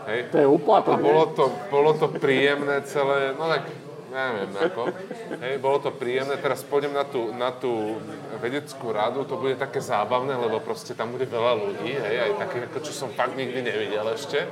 Hej. 0.05 0.19
To 0.33 0.37
je 0.41 0.47
A 0.49 0.53
úplatok, 0.53 0.97
bolo 1.01 1.25
to, 1.33 1.45
bolo 1.69 1.91
to 1.97 2.09
príjemné 2.09 2.81
celé, 2.85 3.33
no 3.37 3.45
tak 3.49 3.84
neviem 4.15 4.51
ako. 4.55 4.95
Hej, 5.43 5.59
bolo 5.59 5.77
to 5.83 5.91
príjemné, 5.91 6.39
teraz 6.39 6.63
pôjdem 6.63 6.95
na 6.95 7.03
tú, 7.03 7.35
na 7.35 7.51
tú 7.51 7.99
vedeckú 8.39 8.95
radu, 8.95 9.27
to 9.27 9.35
bude 9.35 9.59
také 9.59 9.83
zábavné, 9.83 10.39
lebo 10.39 10.63
proste 10.63 10.95
tam 10.95 11.11
bude 11.11 11.27
veľa 11.27 11.53
ľudí, 11.59 11.91
hej, 11.91 12.15
aj 12.23 12.31
takých, 12.39 12.63
ako 12.71 12.79
čo 12.87 12.93
som 12.95 13.09
fakt 13.11 13.35
nikdy 13.35 13.59
nevidel 13.59 14.07
ešte. 14.15 14.47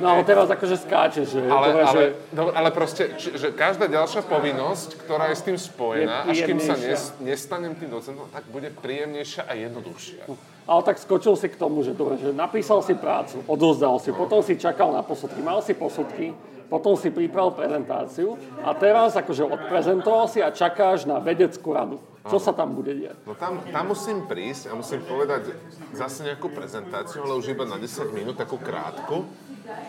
No 0.00 0.18
ale 0.18 0.24
teraz 0.24 0.48
akože 0.48 0.76
skáčeš, 0.88 1.26
že... 1.30 1.40
Ale, 1.46 1.68
dobre, 1.68 1.84
ale, 1.84 1.92
že 1.92 2.04
no, 2.32 2.42
ale 2.50 2.68
proste, 2.72 3.12
či, 3.20 3.36
že 3.36 3.52
každá 3.52 3.86
ďalšia 3.86 4.24
povinnosť, 4.24 5.04
ktorá 5.04 5.30
je 5.30 5.36
s 5.36 5.42
tým 5.44 5.58
spojená, 5.60 6.26
Je 6.26 6.42
až 6.42 6.48
kým 6.48 6.58
sa 6.58 6.74
nes, 6.74 7.02
nestanem 7.20 7.76
tým 7.76 7.92
docentom, 7.92 8.26
tak 8.32 8.42
bude 8.48 8.72
príjemnejšia 8.72 9.44
a 9.44 9.52
jednoduchšia. 9.52 10.24
Ale 10.64 10.80
tak 10.82 10.96
skočil 10.96 11.38
si 11.38 11.46
k 11.52 11.54
tomu, 11.54 11.86
že 11.86 11.92
dobre, 11.92 12.16
že 12.18 12.32
napísal 12.32 12.80
si 12.82 12.98
prácu, 12.98 13.46
odozdal 13.46 14.00
si, 14.02 14.10
potom 14.10 14.40
si 14.40 14.56
čakal 14.56 14.90
na 14.90 15.04
posudky, 15.04 15.38
mal 15.38 15.60
si 15.60 15.76
posudky, 15.76 16.34
potom 16.72 16.96
si 16.96 17.12
pripravil 17.12 17.52
prezentáciu 17.52 18.40
a 18.64 18.72
teraz 18.72 19.12
akože 19.12 19.44
odprezentoval 19.44 20.24
si 20.24 20.40
a 20.40 20.48
čakáš 20.48 21.04
na 21.04 21.20
vedeckú 21.20 21.76
radu. 21.76 22.00
Čo 22.32 22.40
sa 22.40 22.56
tam 22.56 22.72
bude 22.72 22.96
diať? 22.96 23.28
No 23.28 23.36
tam, 23.36 23.60
tam 23.60 23.92
musím 23.92 24.24
prísť 24.24 24.72
a 24.72 24.78
musím 24.78 25.04
povedať 25.04 25.52
zase 25.92 26.24
nejakú 26.24 26.48
prezentáciu, 26.48 27.28
ale 27.28 27.36
už 27.36 27.52
iba 27.52 27.68
na 27.68 27.76
10 27.76 28.16
minút, 28.16 28.40
takú 28.40 28.56
krátku. 28.56 29.28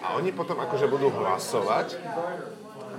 A 0.04 0.19
oni 0.19 0.36
potom 0.36 0.60
akože 0.60 0.91
budú 0.91 1.08
hlasovať 1.08 1.96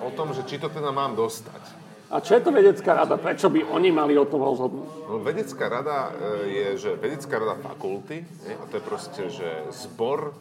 o 0.01 0.09
tom, 0.17 0.33
že 0.33 0.49
či 0.49 0.57
to 0.57 0.73
teda 0.73 0.89
mám 0.89 1.13
dostať. 1.13 1.85
A 2.09 2.23
čo 2.25 2.41
je 2.41 2.43
to 2.47 2.55
vedecká 2.55 3.05
rada? 3.05 3.21
Prečo 3.21 3.53
by 3.53 3.69
oni 3.69 3.91
mali 3.93 4.15
o 4.17 4.25
tom 4.25 4.41
rozhodnúť? 4.41 4.89
No, 5.11 5.19
vedecká 5.21 5.67
rada 5.67 6.15
e, 6.15 6.47
je, 6.47 6.69
že 6.79 6.91
vedecká 6.95 7.43
rada 7.43 7.59
fakulty, 7.59 8.23
je, 8.23 8.55
a 8.55 8.65
to 8.71 8.79
je 8.79 8.85
proste, 8.87 9.23
že 9.35 9.49
zbor 9.75 10.31
e, 10.31 10.33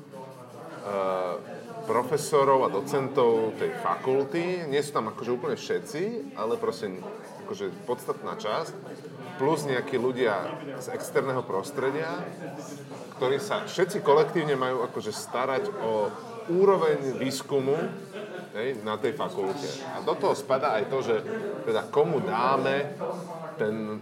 profesorov 1.84 2.65
a 2.65 2.74
docentov 2.74 3.56
tej 3.60 3.72
fakulty, 3.84 4.67
nie 4.72 4.80
sú 4.80 4.96
tam 4.96 5.12
akože 5.12 5.32
úplne 5.36 5.58
všetci, 5.60 6.36
ale 6.39 6.56
proste 6.56 6.89
akože 7.43 7.65
podstatná 7.84 8.39
časť, 8.39 8.74
plus 9.36 9.67
nejakí 9.67 10.00
ľudia 10.00 10.48
z 10.80 10.88
externého 10.96 11.43
prostredia, 11.43 12.24
ktorí 13.19 13.38
sa 13.41 13.67
všetci 13.67 14.00
kolektívne 14.00 14.56
majú 14.56 14.86
akože 14.88 15.12
starať 15.12 15.63
o 15.84 16.08
úroveň 16.52 17.19
výskumu 17.19 17.76
hej, 18.56 18.80
na 18.84 18.96
tej 19.00 19.15
fakulte. 19.15 19.67
A 19.96 20.04
do 20.04 20.13
toho 20.15 20.36
spadá 20.36 20.80
aj 20.80 20.86
to, 20.88 21.00
že 21.04 21.15
teda 21.67 21.88
komu 21.91 22.24
dáme 22.24 22.96
ten 23.60 24.00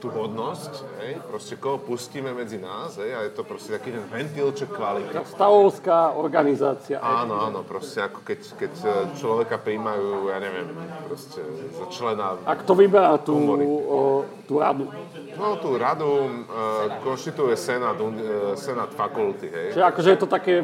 tú 0.00 0.08
hodnosť, 0.08 0.72
hej, 1.04 1.20
proste 1.28 1.60
koho 1.60 1.76
pustíme 1.76 2.32
medzi 2.32 2.56
nás, 2.56 2.96
hej, 2.96 3.12
a 3.12 3.28
je 3.28 3.36
to 3.36 3.44
proste 3.44 3.76
taký 3.76 3.92
ten 3.92 4.00
ventilček 4.08 4.72
kvality. 4.72 5.12
Stavovská 5.28 6.16
organizácia. 6.16 6.96
Áno, 7.04 7.36
áno, 7.36 7.60
proste 7.60 8.00
ako 8.00 8.24
keď, 8.24 8.40
keď 8.56 8.72
e, 8.80 8.88
človeka 9.20 9.60
príjmajú, 9.60 10.32
ja 10.32 10.40
neviem, 10.40 10.72
proste 11.04 11.44
za 11.76 11.86
člena... 11.92 12.40
A 12.48 12.56
kto 12.56 12.72
vyberá 12.72 13.20
tú, 13.20 13.36
o, 13.84 14.24
tú 14.48 14.56
radu? 14.56 14.88
No, 15.36 15.60
tú 15.60 15.76
radu 15.76 16.08
uh, 16.08 17.00
konštituje 17.04 17.52
senát, 17.60 17.96
uh, 18.00 18.56
senát 18.56 18.88
fakulty, 18.96 19.52
hej. 19.52 19.68
Čiže 19.76 19.84
akože 19.84 20.08
je 20.16 20.20
to 20.20 20.28
také 20.28 20.54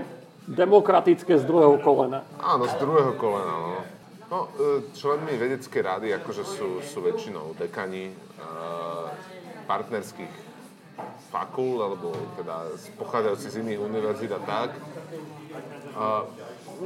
demokratické 0.49 1.37
z 1.37 1.44
druhého 1.44 1.77
kolena. 1.85 2.25
Áno, 2.40 2.64
z 2.64 2.75
druhého 2.81 3.12
kolena, 3.20 3.53
no. 3.53 3.85
No, 4.27 4.51
členmi 4.99 5.38
vedeckej 5.38 5.83
rady 5.87 6.11
akože 6.18 6.42
sú, 6.42 6.83
sú 6.83 6.99
väčšinou 6.99 7.55
dekani, 7.55 8.11
partnerských 9.66 10.33
fakul, 11.29 11.83
alebo 11.85 12.14
teda 12.38 12.72
pochádzajúci 12.96 13.46
z 13.52 13.57
iných 13.61 13.81
univerzít 13.83 14.33
a 14.33 14.40
tak. 14.40 14.70
A 15.96 16.24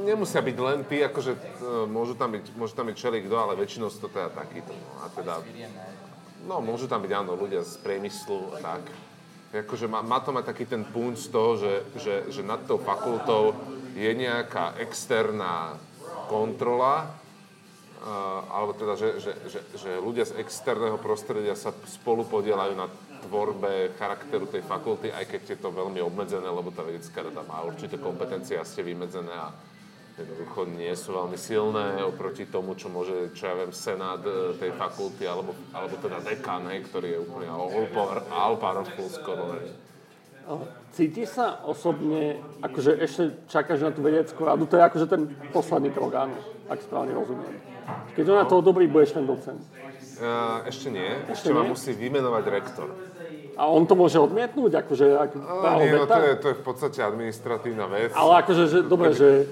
nemusia 0.03 0.43
byť 0.43 0.57
len 0.59 0.79
tí, 0.87 0.99
akože 0.99 1.31
e, 1.35 1.39
môžu 1.87 2.15
tam 2.15 2.35
byť, 2.35 2.45
môžu 2.55 2.73
tam 2.75 2.87
byť 2.91 2.97
čeli 2.97 3.23
kto, 3.23 3.35
ale 3.37 3.59
väčšinou 3.59 3.87
to 3.91 4.07
teda 4.11 4.31
takíto. 4.31 4.71
No, 4.71 4.91
a 5.03 5.05
teda, 5.11 5.35
no 6.47 6.55
môžu 6.59 6.91
tam 6.91 7.03
byť 7.03 7.11
áno 7.11 7.35
ľudia 7.35 7.63
z 7.63 7.79
priemyslu 7.79 8.55
a 8.55 8.57
tak. 8.59 8.83
Akože 9.51 9.87
má, 9.91 9.99
má 9.99 10.23
to 10.23 10.31
mať 10.31 10.47
taký 10.47 10.63
ten 10.63 10.87
punc 10.87 11.19
toho, 11.27 11.59
že, 11.59 11.73
že, 11.99 12.15
že 12.31 12.41
nad 12.41 12.63
tou 12.63 12.79
fakultou 12.79 13.51
je 13.99 14.11
nejaká 14.15 14.79
externá 14.79 15.75
kontrola, 16.31 17.11
alebo 18.49 18.73
teda, 18.73 18.97
že, 18.97 19.21
že, 19.21 19.31
že, 19.45 19.59
že 19.77 19.91
ľudia 20.01 20.25
z 20.25 20.41
externého 20.41 20.97
prostredia 20.97 21.53
sa 21.53 21.69
spolu 21.85 22.25
podielajú 22.25 22.73
na 22.73 22.89
tvorbe 23.21 23.93
charakteru 24.01 24.49
tej 24.49 24.65
fakulty, 24.65 25.13
aj 25.13 25.29
keď 25.29 25.41
je 25.53 25.57
to 25.61 25.69
veľmi 25.69 26.01
obmedzené, 26.01 26.49
lebo 26.49 26.73
tá 26.73 26.81
vedecká 26.81 27.21
rada 27.21 27.45
má 27.45 27.61
určité 27.61 28.01
kompetencie 28.01 28.57
a 28.57 28.65
ste 28.65 28.81
vymedzené 28.81 29.29
a 29.29 29.53
jednoducho 30.17 30.65
nie 30.73 30.93
sú 30.97 31.13
veľmi 31.13 31.37
silné 31.37 32.01
oproti 32.01 32.49
tomu, 32.49 32.73
čo 32.73 32.89
môže, 32.89 33.31
čo 33.37 33.47
ja 33.47 33.55
viem, 33.55 33.71
senát 33.71 34.21
e, 34.25 34.57
tej 34.57 34.73
fakulty, 34.75 35.23
alebo, 35.29 35.53
alebo 35.71 35.95
teda 36.01 36.19
dekan, 36.25 36.67
ktorý 36.67 37.15
je 37.15 37.19
úplne 37.21 37.49
all 38.33 38.57
powerful 38.57 39.07
skoro. 39.07 39.61
Cítiš 40.91 41.39
sa 41.39 41.63
osobne, 41.63 42.43
akože 42.59 42.99
ešte 42.99 43.23
čakáš 43.47 43.79
na 43.79 43.91
tú 43.95 44.03
vedeckú 44.03 44.43
radu, 44.43 44.67
to 44.67 44.75
je 44.75 44.83
akože 44.83 45.07
ten 45.07 45.31
posledný 45.55 45.87
áno, 45.95 46.35
ak 46.67 46.83
správne 46.83 47.15
rozumiem. 47.15 47.55
Keď 48.11 48.25
ona 48.27 48.43
to 48.43 48.59
odobrí, 48.59 48.91
budeš 48.91 49.15
ten 49.15 49.23
docent. 49.23 49.63
Uh, 50.21 50.67
ešte 50.67 50.91
nie. 50.91 51.07
Ešte, 51.31 51.49
ešte 51.49 51.49
ma 51.55 51.63
musí 51.63 51.95
vymenovať 51.95 52.43
rektor. 52.51 52.91
A 53.55 53.71
on 53.71 53.87
to 53.87 53.95
môže 53.95 54.19
odmietnúť? 54.19 54.83
Akože, 54.83 55.05
ak, 55.15 55.31
uh, 55.33 55.79
nie, 55.79 55.95
no 55.95 56.05
to 56.05 56.19
je, 56.19 56.33
to 56.37 56.47
je 56.51 56.55
v 56.59 56.63
podstate 56.63 56.99
administratívna 56.99 57.87
vec. 57.87 58.11
Ale 58.11 58.43
akože, 58.43 58.63
že, 58.67 58.79
dobre, 58.83 59.15
že 59.15 59.47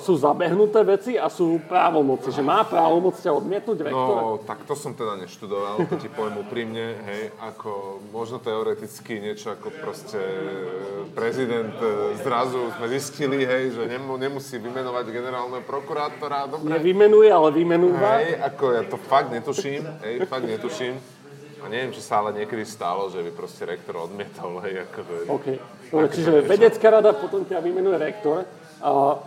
sú 0.00 0.16
zabehnuté 0.16 0.80
veci 0.86 1.12
a 1.20 1.28
sú 1.28 1.60
právomoci, 1.68 2.32
že 2.32 2.40
má 2.40 2.64
právomoc 2.64 3.20
ťa 3.20 3.34
odmietnúť 3.36 3.78
rektor? 3.84 4.16
No, 4.16 4.40
tak 4.40 4.64
to 4.64 4.72
som 4.72 4.96
teda 4.96 5.18
neštudoval, 5.20 5.84
to 5.84 5.96
ti 6.00 6.08
poviem 6.08 6.40
úprimne, 6.40 6.96
hej, 7.04 7.34
ako 7.42 8.00
možno 8.08 8.40
teoreticky 8.40 9.20
niečo 9.20 9.52
ako 9.52 9.68
proste 9.82 10.16
e, 10.18 11.10
prezident 11.12 11.74
e, 11.76 12.16
zrazu 12.22 12.70
sme 12.78 12.86
zistili, 12.88 13.44
hej, 13.44 13.76
že 13.76 13.82
nemusí 13.98 14.56
vymenovať 14.56 15.04
generálneho 15.12 15.64
prokurátora, 15.66 16.48
dobre? 16.48 16.72
Nevymenuje, 16.78 17.28
ale 17.28 17.48
vymenúva. 17.52 18.24
Hej, 18.24 18.40
ako 18.40 18.64
ja 18.72 18.82
to 18.88 18.96
fakt 18.96 19.28
netuším, 19.34 19.82
hej, 20.06 20.14
fakt 20.24 20.48
netuším. 20.48 20.96
A 21.58 21.66
neviem, 21.66 21.90
či 21.90 21.98
sa 21.98 22.22
ale 22.22 22.38
niekedy 22.38 22.62
stalo, 22.62 23.10
že 23.10 23.18
by 23.18 23.34
proste 23.34 23.66
rektor 23.66 23.98
odmietol, 23.98 24.62
hej, 24.62 24.86
akože... 24.86 25.14
OK. 25.26 25.46
Dobre, 25.90 26.06
čiže 26.14 26.30
vedecká 26.46 26.86
rada 26.88 27.10
potom 27.10 27.42
ťa 27.42 27.58
vymenuje 27.58 27.98
rektor. 27.98 28.46
A 28.78 29.18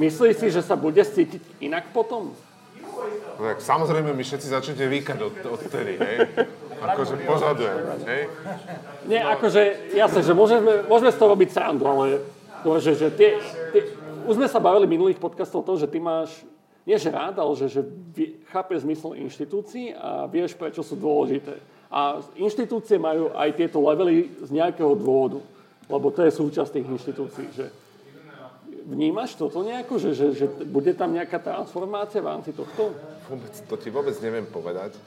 Myslíš 0.00 0.34
si, 0.40 0.48
že 0.48 0.64
sa 0.64 0.80
bude 0.80 1.04
cítiť 1.04 1.60
inak 1.60 1.92
potom? 1.92 2.32
No, 3.36 3.42
tak 3.44 3.60
samozrejme, 3.60 4.16
my 4.16 4.24
všetci 4.24 4.48
začnete 4.48 4.84
vykať 4.88 5.18
od, 5.20 5.36
od 5.44 5.60
tedy, 5.68 6.00
hej? 6.00 6.16
Akože 6.80 7.20
požadujem, 7.28 7.76
hej? 8.08 8.22
Nie, 9.04 9.20
akože, 9.28 9.92
jasne, 9.92 10.20
že 10.24 10.32
môžeme, 10.32 10.88
môžeme 10.88 11.12
z 11.12 11.18
toho 11.20 11.32
robiť 11.36 11.48
srandu, 11.52 11.84
ale 11.84 12.24
že, 12.80 12.92
že 12.96 13.08
tie, 13.12 13.36
tie, 13.72 13.80
už 14.24 14.40
sme 14.40 14.48
sa 14.48 14.60
bavili 14.60 14.88
minulých 14.88 15.20
podcastov 15.20 15.64
o 15.64 15.68
tom, 15.72 15.76
že 15.76 15.88
ty 15.88 16.00
máš, 16.00 16.44
nie 16.88 16.96
že 16.96 17.12
rád, 17.12 17.40
ale 17.40 17.52
že, 17.60 17.68
že 17.68 17.80
chápeš 18.52 18.84
zmysel 18.84 19.20
inštitúcií 19.20 19.92
a 19.96 20.24
vieš, 20.28 20.56
prečo 20.56 20.80
sú 20.80 20.96
dôležité. 20.96 21.60
A 21.92 22.24
inštitúcie 22.40 22.96
majú 22.96 23.32
aj 23.36 23.52
tieto 23.52 23.80
levely 23.84 24.32
z 24.40 24.48
nejakého 24.48 24.96
dôvodu, 24.96 25.40
lebo 25.92 26.08
to 26.08 26.24
je 26.24 26.32
súčasť 26.32 26.80
tých 26.80 26.88
inštitúcií, 26.88 27.46
že 27.52 27.68
Vnímaš 28.90 29.38
toto 29.38 29.62
nejako, 29.62 30.02
že, 30.02 30.10
že, 30.18 30.26
že 30.34 30.46
bude 30.66 30.90
tam 30.98 31.14
nejaká 31.14 31.38
transformácia 31.38 32.18
v 32.18 32.26
rámci 32.26 32.50
tohto? 32.50 32.90
Vôbec, 33.30 33.54
to 33.70 33.74
ti 33.78 33.86
vôbec 33.86 34.18
neviem 34.18 34.42
povedať. 34.42 34.98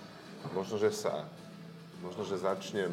Možno, 0.56 0.80
že 0.80 0.96
sa, 0.96 1.28
možno, 2.00 2.24
že 2.24 2.40
začnem 2.40 2.88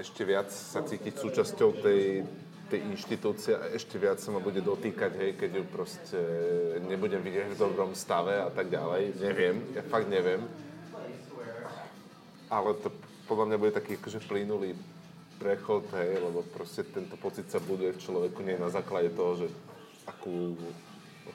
ešte 0.00 0.24
viac 0.24 0.48
sa 0.48 0.80
cítiť 0.80 1.20
súčasťou 1.20 1.84
tej, 1.84 2.24
tej 2.72 2.80
inštitúcie 2.88 3.52
a 3.52 3.68
ešte 3.76 4.00
viac 4.00 4.24
sa 4.24 4.32
ma 4.32 4.40
bude 4.40 4.64
dotýkať, 4.64 5.12
hej, 5.20 5.30
keď 5.36 5.50
ju 5.58 5.64
proste 5.68 6.20
nebudem 6.88 7.20
vidieť 7.20 7.52
v 7.52 7.60
dobrom 7.60 7.92
stave 7.92 8.40
a 8.40 8.48
tak 8.48 8.72
ďalej. 8.72 9.20
Neviem, 9.20 9.68
ja 9.76 9.84
fakt 9.84 10.08
neviem. 10.08 10.48
Ale 12.48 12.72
to 12.80 12.88
podľa 13.28 13.52
mňa 13.52 13.58
bude 13.60 13.72
taký 13.76 14.00
akože 14.00 14.24
plynulý 14.24 14.72
prechod, 15.38 15.86
hej, 15.94 16.18
lebo 16.18 16.42
proste 16.50 16.82
tento 16.82 17.14
pocit 17.16 17.46
sa 17.48 17.62
buduje 17.62 17.94
v 17.94 18.02
človeku 18.02 18.42
nie 18.42 18.58
na 18.58 18.68
základe 18.68 19.14
toho, 19.14 19.46
že 19.46 19.46
akú 20.04 20.58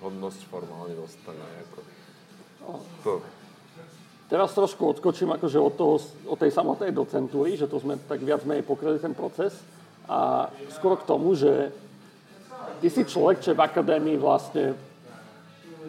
hodnosť 0.03 0.39
formálne 0.51 0.93
dostane. 0.99 1.39
Ako, 1.63 1.79
to. 3.01 3.13
Teraz 4.27 4.55
trošku 4.55 4.97
odskočím 4.97 5.35
akože 5.35 5.59
od, 5.59 5.73
toho, 5.77 5.95
od 6.25 6.37
tej 6.39 6.51
samotnej 6.51 6.91
docentúry, 6.91 7.55
že 7.55 7.69
to 7.69 7.77
sme 7.79 7.99
tak 8.07 8.23
viac 8.23 8.43
menej 8.43 8.65
pokryli 8.65 8.97
ten 8.97 9.13
proces 9.13 9.53
a 10.09 10.49
skoro 10.73 10.97
k 10.99 11.07
tomu, 11.07 11.37
že 11.37 11.71
ty 12.81 12.87
si 12.89 13.05
človek, 13.05 13.39
čo 13.39 13.51
je 13.53 13.59
v 13.59 13.65
akadémii 13.67 14.17
vlastne 14.17 14.73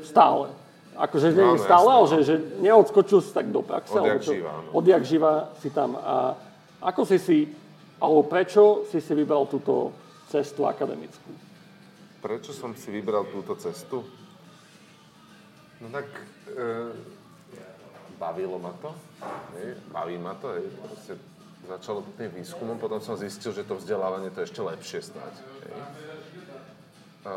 stále. 0.04 0.52
Akože 0.94 1.34
nie 1.34 1.42
no, 1.42 1.58
stále, 1.58 1.90
ale 1.90 2.06
že, 2.06 2.18
že 2.22 2.34
neodskočil 2.62 3.18
si 3.18 3.34
tak 3.34 3.50
do 3.50 3.66
praxe. 3.66 3.98
Odjak 3.98 4.22
živa. 4.22 4.52
No. 4.62 4.70
Odjak 4.78 5.02
živa 5.02 5.32
si 5.58 5.68
tam. 5.74 5.98
A 5.98 6.38
ako 6.78 7.02
si 7.02 7.18
si 7.18 7.38
alebo 8.04 8.22
prečo 8.28 8.84
si 8.92 9.00
si 9.00 9.12
vybral 9.16 9.48
túto 9.48 9.96
cestu 10.28 10.68
akademickú? 10.68 11.32
Prečo 12.20 12.52
som 12.52 12.76
si 12.76 12.92
vybral 12.92 13.28
túto 13.28 13.56
cestu? 13.56 14.04
No 15.80 15.88
tak 15.92 16.08
e, 16.52 16.92
bavilo 18.16 18.56
ma 18.60 18.72
to. 18.80 18.92
Nie? 19.56 19.76
Baví 19.92 20.16
ma 20.16 20.32
to. 20.36 20.56
Hej. 20.56 20.66
Proste 20.80 21.12
začalo 21.68 22.04
tým 22.16 22.32
výskumom, 22.32 22.76
potom 22.76 23.00
som 23.00 23.16
zistil, 23.16 23.52
že 23.52 23.64
to 23.64 23.76
vzdelávanie 23.76 24.32
to 24.32 24.44
ešte 24.44 24.60
lepšie 24.60 25.00
stať. 25.00 25.34
Hej. 25.64 25.74
A 27.24 27.32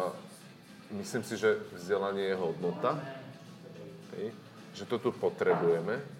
myslím 0.96 1.24
si, 1.24 1.36
že 1.40 1.60
vzdelanie 1.76 2.32
je 2.32 2.36
hodnota. 2.36 2.96
Hej. 4.16 4.32
Že 4.76 4.84
to 4.88 4.96
tu 5.00 5.10
potrebujeme 5.16 6.17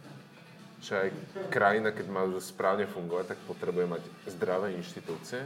že 0.78 0.94
aj 0.94 1.10
krajina, 1.50 1.90
keď 1.90 2.06
má 2.06 2.24
správne 2.38 2.86
fungovať, 2.86 3.34
tak 3.34 3.40
potrebuje 3.50 3.86
mať 3.90 4.04
zdravé 4.30 4.78
inštitúcie. 4.78 5.42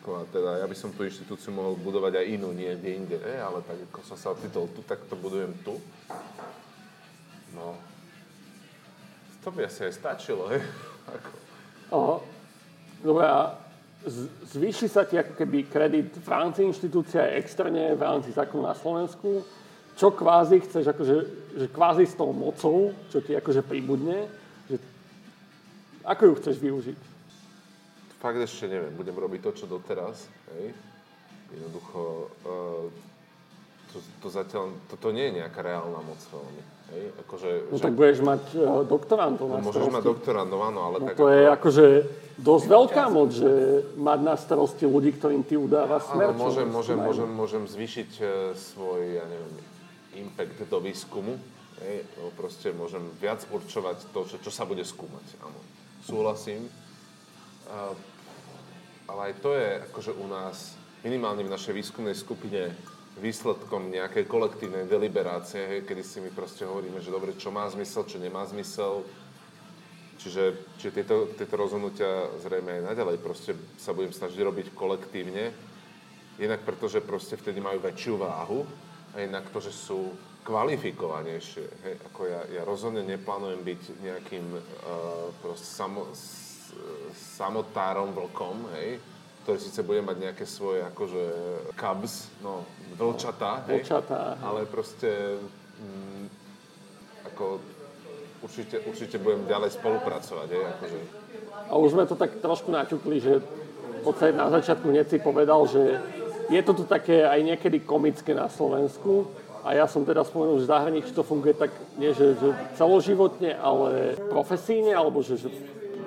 Ako, 0.00 0.30
teda 0.30 0.62
ja 0.62 0.66
by 0.70 0.76
som 0.78 0.94
tú 0.94 1.02
inštitúciu 1.02 1.50
mohol 1.50 1.74
budovať 1.74 2.22
aj 2.22 2.26
inú, 2.30 2.54
nie 2.54 2.70
kde 2.78 2.90
inde, 2.94 3.18
hej? 3.18 3.38
ale 3.42 3.66
tak 3.66 3.78
ako 3.90 3.98
som 4.06 4.16
sa 4.16 4.30
ocitol 4.30 4.70
tu, 4.70 4.80
tak 4.86 5.02
to 5.10 5.18
budujem 5.18 5.50
tu. 5.66 5.74
No, 7.50 7.74
to 9.42 9.50
by 9.50 9.66
asi 9.66 9.90
aj 9.90 9.98
stačilo, 9.98 10.46
hej? 10.54 10.62
Ako. 11.18 11.30
Aha. 11.90 12.16
Dobre, 13.00 13.24
a 13.24 13.56
zvýši 14.44 14.86
sa 14.88 15.08
ti 15.08 15.16
ako 15.16 15.32
keby 15.32 15.72
kredit 15.72 16.12
v 16.20 16.28
rámci 16.28 16.64
inštitúcie 16.68 17.16
aj 17.16 17.36
externe 17.40 17.96
v 17.96 18.02
rámci 18.04 18.28
zákonu 18.32 18.64
na 18.64 18.76
Slovensku? 18.76 19.44
Čo 19.96 20.12
kvázi 20.12 20.60
chceš, 20.64 20.92
akože, 20.92 21.16
že 21.56 21.66
kvázi 21.72 22.04
s 22.04 22.16
tou 22.16 22.32
mocou, 22.32 22.92
čo 23.08 23.24
ti 23.24 23.32
akože 23.36 23.64
pribudne, 23.64 24.28
ako 26.04 26.22
ju 26.26 26.34
chceš 26.38 26.56
využiť? 26.58 26.98
Fakt 28.20 28.36
ešte 28.36 28.68
neviem. 28.68 28.92
Budem 28.92 29.16
robiť 29.16 29.40
to, 29.40 29.50
čo 29.52 29.64
doteraz. 29.64 30.28
Hej. 30.52 30.76
Jednoducho, 31.50 32.28
uh, 32.44 32.86
to, 33.90 33.96
to 34.20 34.28
zatiaľ, 34.28 34.76
toto 34.86 35.08
nie 35.10 35.32
je 35.32 35.42
nejaká 35.42 35.64
reálna 35.64 35.98
moc 35.98 36.20
veľmi. 36.20 36.62
Hej? 36.90 37.02
Akože, 37.26 37.50
No 37.70 37.76
že, 37.78 37.82
tak 37.82 37.94
budeš 37.96 38.20
mať 38.20 38.42
uh, 38.54 38.84
doktorantov 38.84 39.46
na 39.48 39.58
no, 39.58 39.66
môžeš 39.66 39.82
mať 39.82 39.90
starosti. 39.98 40.10
doktorandov, 40.12 40.58
áno, 40.62 40.80
ale 40.84 40.96
No 41.00 41.06
tak 41.08 41.16
to 41.16 41.26
je 41.26 41.42
akože 41.48 41.86
dosť 42.36 42.64
veľká 42.68 43.04
moc, 43.08 43.28
že 43.32 43.50
mať 43.96 44.18
na 44.20 44.34
starosti 44.36 44.84
ľudí, 44.84 45.10
ktorým 45.16 45.42
ty 45.42 45.54
udáva 45.56 45.98
smer. 45.98 46.30
Áno, 46.30 46.38
môžem, 46.38 46.68
môžem, 46.68 46.98
môžem, 47.00 47.28
môžem 47.28 47.62
zvýšiť 47.64 48.10
e, 48.16 48.22
svoj, 48.52 49.00
ja 49.16 49.24
neviem, 49.26 49.52
impact 50.18 50.60
do 50.66 50.78
výskumu. 50.78 51.34
Hej, 51.80 52.04
no 52.20 52.28
proste 52.36 52.76
môžem 52.76 53.00
viac 53.16 53.40
určovať 53.48 54.12
to, 54.12 54.28
čo, 54.28 54.36
čo 54.36 54.50
sa 54.52 54.68
bude 54.68 54.84
skúmať. 54.84 55.26
Áno, 55.40 55.56
súhlasím. 56.04 56.68
A, 57.72 57.96
ale 59.08 59.20
aj 59.32 59.34
to 59.40 59.56
je 59.56 59.68
akože 59.88 60.12
u 60.12 60.26
nás, 60.28 60.76
minimálne 61.00 61.40
v 61.40 61.52
našej 61.52 61.72
výskumnej 61.72 62.12
skupine, 62.12 62.76
výsledkom 63.16 63.88
nejakej 63.88 64.28
kolektívnej 64.28 64.84
deliberácie, 64.84 65.64
hej, 65.64 65.80
kedy 65.88 66.02
si 66.04 66.20
my 66.20 66.30
proste 66.36 66.68
hovoríme, 66.68 67.00
že 67.00 67.10
dobre, 67.10 67.32
čo 67.34 67.48
má 67.48 67.64
zmysel, 67.72 68.04
čo 68.04 68.20
nemá 68.20 68.44
zmysel. 68.44 69.02
Čiže, 70.20 70.76
čiže 70.76 70.92
tieto, 71.00 71.32
tieto 71.32 71.56
rozhodnutia 71.56 72.28
zrejme 72.44 72.76
aj 72.76 72.92
naďalej 72.92 73.16
proste 73.24 73.56
sa 73.80 73.96
budem 73.96 74.12
snažiť 74.12 74.36
robiť 74.36 74.66
kolektívne. 74.76 75.48
Jednak 76.36 76.60
preto, 76.60 76.92
že 76.92 77.00
proste 77.00 77.40
vtedy 77.40 77.56
majú 77.56 77.80
väčšiu 77.80 78.20
váhu 78.20 78.68
a 79.16 79.24
jednak 79.24 79.48
to, 79.48 79.64
že 79.64 79.72
sú 79.72 80.12
kvalifikovanejšie. 80.44 81.66
Hej, 81.84 81.94
ako 82.12 82.20
ja, 82.26 82.40
ja 82.50 82.62
rozhodne 82.64 83.04
neplánujem 83.04 83.60
byť 83.60 83.82
nejakým 84.00 84.46
uh, 84.56 84.62
proste 85.44 85.68
samo, 85.68 86.08
s, 86.16 86.72
samotárom 87.36 88.14
vlkom, 88.16 88.68
hej, 88.78 88.98
ktorý 89.44 89.58
síce 89.58 89.80
bude 89.82 90.00
mať 90.04 90.16
nejaké 90.30 90.44
svoje 90.46 90.84
akože 90.84 91.24
cubs, 91.76 92.28
no, 92.44 92.64
vlčatá, 92.96 93.64
hej, 93.68 93.84
Vlčatá. 93.84 94.38
ale 94.40 94.68
proste 94.68 95.40
mm, 95.80 96.24
ako 97.32 97.60
určite, 98.44 98.80
určite 98.84 99.16
budem 99.20 99.44
ďalej 99.48 99.76
spolupracovať, 99.76 100.48
hej, 100.52 100.64
akože 100.78 100.98
A 101.68 101.72
už 101.76 101.92
sme 101.92 102.04
to 102.08 102.16
tak 102.16 102.40
trošku 102.40 102.72
naťukli, 102.72 103.16
že 103.20 103.40
v 104.00 104.02
podstate 104.02 104.32
na 104.32 104.48
začiatku 104.48 104.88
hneď 104.88 105.06
si 105.12 105.18
povedal, 105.20 105.68
že 105.68 106.00
je 106.50 106.60
to 106.66 106.72
tu 106.72 106.84
také 106.88 107.22
aj 107.22 107.40
niekedy 107.46 107.84
komické 107.84 108.34
na 108.34 108.48
Slovensku. 108.50 109.28
A 109.60 109.76
ja 109.76 109.84
som 109.84 110.08
teda 110.08 110.24
spomenul, 110.24 110.56
že 110.56 110.64
v 110.64 110.72
zahraničí 110.72 111.12
to 111.12 111.20
funguje 111.20 111.52
tak, 111.52 111.68
nie 112.00 112.16
že, 112.16 112.32
že 112.40 112.48
celoživotne, 112.80 113.52
ale 113.60 114.16
profesíne, 114.32 114.96
alebo 114.96 115.20
že, 115.20 115.36
že 115.36 115.52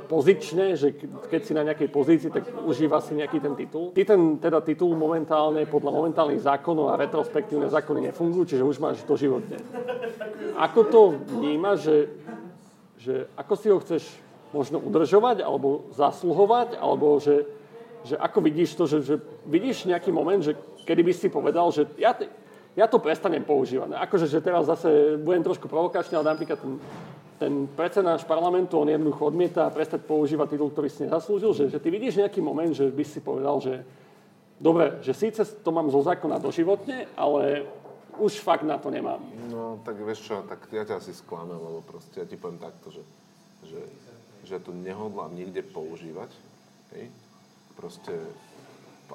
pozične, 0.10 0.74
že 0.74 0.94
ke- 0.94 1.10
keď 1.30 1.42
si 1.46 1.54
na 1.54 1.64
nejakej 1.66 1.90
pozícii, 1.90 2.30
tak 2.34 2.50
užíva 2.66 2.98
si 3.02 3.14
nejaký 3.14 3.38
ten 3.38 3.54
titul. 3.54 3.94
Ty 3.94 4.04
ten 4.10 4.42
teda 4.42 4.62
titul 4.66 4.98
momentálne, 4.98 5.70
podľa 5.70 5.92
momentálnych 5.94 6.42
zákonov 6.42 6.94
a 6.94 7.00
retrospektívne 7.00 7.70
zákony 7.70 8.10
nefungujú, 8.10 8.54
čiže 8.58 8.66
už 8.66 8.78
máš 8.82 9.06
doživotne. 9.06 9.62
Ako 10.58 10.82
to 10.90 11.02
vnímaš, 11.38 11.78
že, 11.86 11.98
že 13.00 13.14
ako 13.38 13.54
si 13.54 13.68
ho 13.70 13.78
chceš 13.82 14.04
možno 14.54 14.78
udržovať, 14.82 15.42
alebo 15.42 15.90
zasluhovať, 15.98 16.78
alebo 16.78 17.18
že, 17.18 17.46
že 18.06 18.18
ako 18.18 18.40
vidíš 18.42 18.78
to, 18.78 18.84
že, 18.86 18.98
že 19.02 19.16
vidíš 19.50 19.90
nejaký 19.90 20.14
moment, 20.14 20.42
že 20.46 20.54
kedy 20.86 21.02
by 21.02 21.14
si 21.16 21.28
povedal, 21.30 21.74
že 21.74 21.90
ja, 21.98 22.14
ja 22.74 22.86
to 22.90 22.98
prestanem 22.98 23.46
používať. 23.46 23.94
Akože, 23.94 24.26
že 24.26 24.42
teraz 24.42 24.66
zase 24.66 25.18
budem 25.22 25.46
trošku 25.46 25.70
provokačný, 25.70 26.18
ale 26.18 26.34
napríklad 26.34 26.58
ten, 26.58 26.74
ten 27.38 27.54
predseda 27.70 28.18
náš 28.18 28.26
parlamentu, 28.26 28.82
on 28.82 28.90
jednoducho 28.90 29.30
odmieta 29.30 29.70
prestať 29.70 30.02
používať 30.10 30.58
titul, 30.58 30.74
ktorý 30.74 30.90
si 30.90 31.06
nezaslúžil, 31.06 31.52
že, 31.54 31.64
že 31.70 31.78
ty 31.78 31.94
vidíš 31.94 32.26
nejaký 32.26 32.42
moment, 32.42 32.74
že 32.74 32.90
by 32.90 33.04
si 33.06 33.22
povedal, 33.22 33.62
že 33.62 33.86
dobre, 34.58 34.98
že 35.06 35.14
síce 35.14 35.46
to 35.46 35.70
mám 35.70 35.94
zo 35.94 36.02
zákona 36.02 36.42
doživotne, 36.42 37.06
ale 37.14 37.68
už 38.18 38.42
fakt 38.42 38.66
na 38.66 38.78
to 38.78 38.94
nemám. 38.94 39.22
No, 39.50 39.82
tak 39.82 39.98
vieš 40.02 40.26
čo, 40.26 40.46
tak 40.46 40.70
ja 40.70 40.86
ťa 40.86 41.02
asi 41.02 41.14
sklamem, 41.14 41.58
lebo 41.58 41.82
proste 41.82 42.22
ja 42.22 42.26
ti 42.30 42.38
poviem 42.38 42.62
takto, 42.62 42.94
že, 42.94 43.04
že, 43.66 43.82
že 44.46 44.56
to 44.62 44.70
nehodlám 44.74 45.34
nikde 45.34 45.66
používať, 45.66 46.30
hej? 46.94 47.10
Proste, 47.74 48.14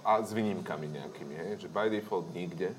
a 0.03 0.19
s 0.19 0.35
výnimkami 0.35 0.91
nejakými, 0.99 1.35
hej? 1.35 1.51
Že 1.63 1.69
by 1.71 1.87
default 1.91 2.27
nikde. 2.35 2.75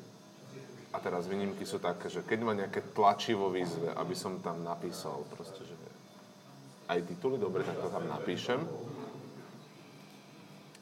A 0.90 0.98
teraz 0.98 1.30
výnimky 1.30 1.70
sú 1.70 1.78
také, 1.78 2.10
že 2.10 2.26
keď 2.26 2.40
ma 2.42 2.58
nejaké 2.58 2.82
tlačivo 2.98 3.54
výzve, 3.54 3.94
aby 3.94 4.16
som 4.18 4.42
tam 4.42 4.66
napísal 4.66 5.22
proste, 5.30 5.62
že 5.62 5.76
aj 6.90 7.06
tituly, 7.06 7.38
dobre, 7.38 7.62
tak 7.62 7.78
to 7.78 7.94
tam 7.94 8.10
napíšem. 8.10 8.66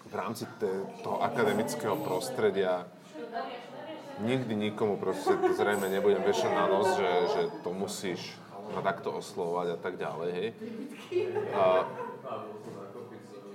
V 0.08 0.14
rámci 0.16 0.48
te- 0.56 0.88
toho 1.04 1.20
akademického 1.20 2.00
prostredia 2.00 2.88
nikdy 4.24 4.72
nikomu 4.72 4.96
proste 4.96 5.36
zrejme 5.36 5.92
nebudem 5.92 6.24
vešať 6.24 6.52
na 6.56 6.66
nos, 6.72 6.88
že, 6.96 7.12
že 7.36 7.42
to 7.62 7.76
musíš 7.76 8.40
ma 8.74 8.82
takto 8.84 9.16
oslovovať 9.16 9.68
a 9.76 9.78
tak 9.80 9.96
ďalej, 9.96 10.30
hej. 10.36 10.50
A, 11.56 11.88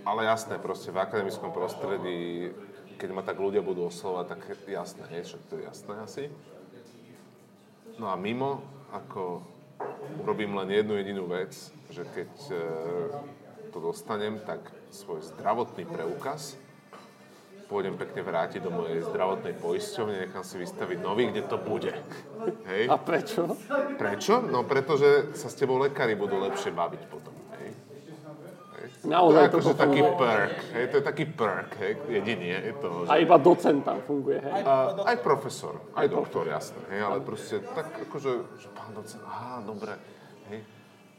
ale 0.08 0.20
jasné, 0.24 0.56
proste 0.56 0.88
v 0.88 1.02
akademickom 1.04 1.52
prostredí, 1.52 2.52
keď 2.98 3.10
ma 3.12 3.22
tak 3.22 3.40
ľudia 3.40 3.64
budú 3.64 3.88
oslovať, 3.88 4.24
tak 4.36 4.40
jasné, 4.68 5.04
hej, 5.12 5.22
však 5.28 5.42
to 5.48 5.54
je 5.58 5.62
jasné 5.66 5.94
asi. 6.00 6.24
No 8.00 8.08
a 8.08 8.16
mimo, 8.16 8.64
ako 8.92 9.44
urobím 10.22 10.56
len 10.56 10.70
jednu 10.70 10.96
jedinú 10.96 11.24
vec, 11.28 11.52
že 11.92 12.04
keď 12.08 12.32
e, 12.48 12.54
to 13.72 13.78
dostanem, 13.80 14.40
tak 14.44 14.60
svoj 14.92 15.20
zdravotný 15.24 15.84
preukaz 15.84 16.56
pôjdem 17.72 17.96
pekne 17.96 18.20
vrátiť 18.20 18.60
do 18.60 18.68
mojej 18.68 19.00
zdravotnej 19.00 19.56
poisťovne, 19.56 20.28
nechám 20.28 20.44
si 20.44 20.60
vystaviť 20.60 20.98
nový, 21.00 21.32
kde 21.32 21.42
to 21.48 21.56
bude. 21.56 21.92
Hej. 22.70 22.92
A 22.92 23.00
prečo? 23.00 23.56
Prečo? 23.96 24.44
No 24.44 24.68
pretože 24.68 25.32
sa 25.32 25.48
s 25.48 25.56
tebou 25.56 25.80
lekári 25.80 26.12
budú 26.12 26.36
lepšie 26.36 26.68
baviť 26.68 27.02
potom. 27.08 27.32
Naozaj 29.02 29.50
to 29.50 29.58
je 29.58 29.64
toto 29.66 29.74
akože 29.74 29.82
taký 29.82 30.00
perk. 30.14 30.56
Hej, 30.70 30.84
to 30.86 30.94
je 30.94 31.04
taký 31.04 31.24
perk, 31.26 31.70
hej, 31.82 31.92
jediný. 32.06 32.46
Je 32.54 32.74
to, 32.78 32.88
že... 33.02 33.08
A 33.10 33.14
iba 33.18 33.36
docent 33.38 33.80
tam 33.82 33.98
funguje, 34.06 34.38
hej. 34.38 34.62
A, 34.62 34.74
aj 35.10 35.16
profesor, 35.26 35.74
aj 35.98 36.06
doktor, 36.06 36.46
jasné, 36.46 36.78
hej, 36.94 37.00
ale 37.02 37.18
proste 37.18 37.58
tak 37.74 37.90
akože, 38.06 38.30
že 38.62 38.68
pán 38.70 38.94
docent, 38.94 39.22
aha, 39.26 39.58
dobre, 39.66 39.98
hej. 40.54 40.62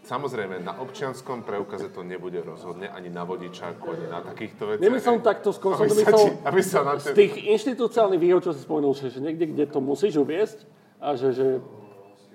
Samozrejme, 0.04 0.60
na 0.68 0.84
občianskom 0.84 1.48
preukaze 1.48 1.88
to 1.88 2.04
nebude 2.04 2.44
rozhodne, 2.44 2.92
ani 2.92 3.08
na 3.08 3.24
vodičáku, 3.24 3.88
ani 3.88 4.08
na 4.12 4.20
takýchto 4.20 4.76
veciach. 4.76 4.84
Nemyslel 4.84 5.24
takto, 5.24 5.56
skôr 5.56 5.80
som 5.80 5.88
to 5.88 5.96
myslel 5.96 6.44
Aby 6.44 6.60
sa 6.60 6.84
na 6.84 7.00
z 7.00 7.12
ten... 7.12 7.16
tých 7.24 7.36
inštitúciálnych 7.56 8.20
výhod, 8.20 8.44
čo 8.44 8.52
si 8.52 8.68
spomenul, 8.68 8.92
že, 9.00 9.16
že 9.16 9.24
niekde, 9.24 9.56
kde 9.56 9.64
to 9.72 9.80
musíš 9.80 10.20
uviesť 10.20 10.68
a 11.00 11.16
že, 11.16 11.32
že 11.32 11.48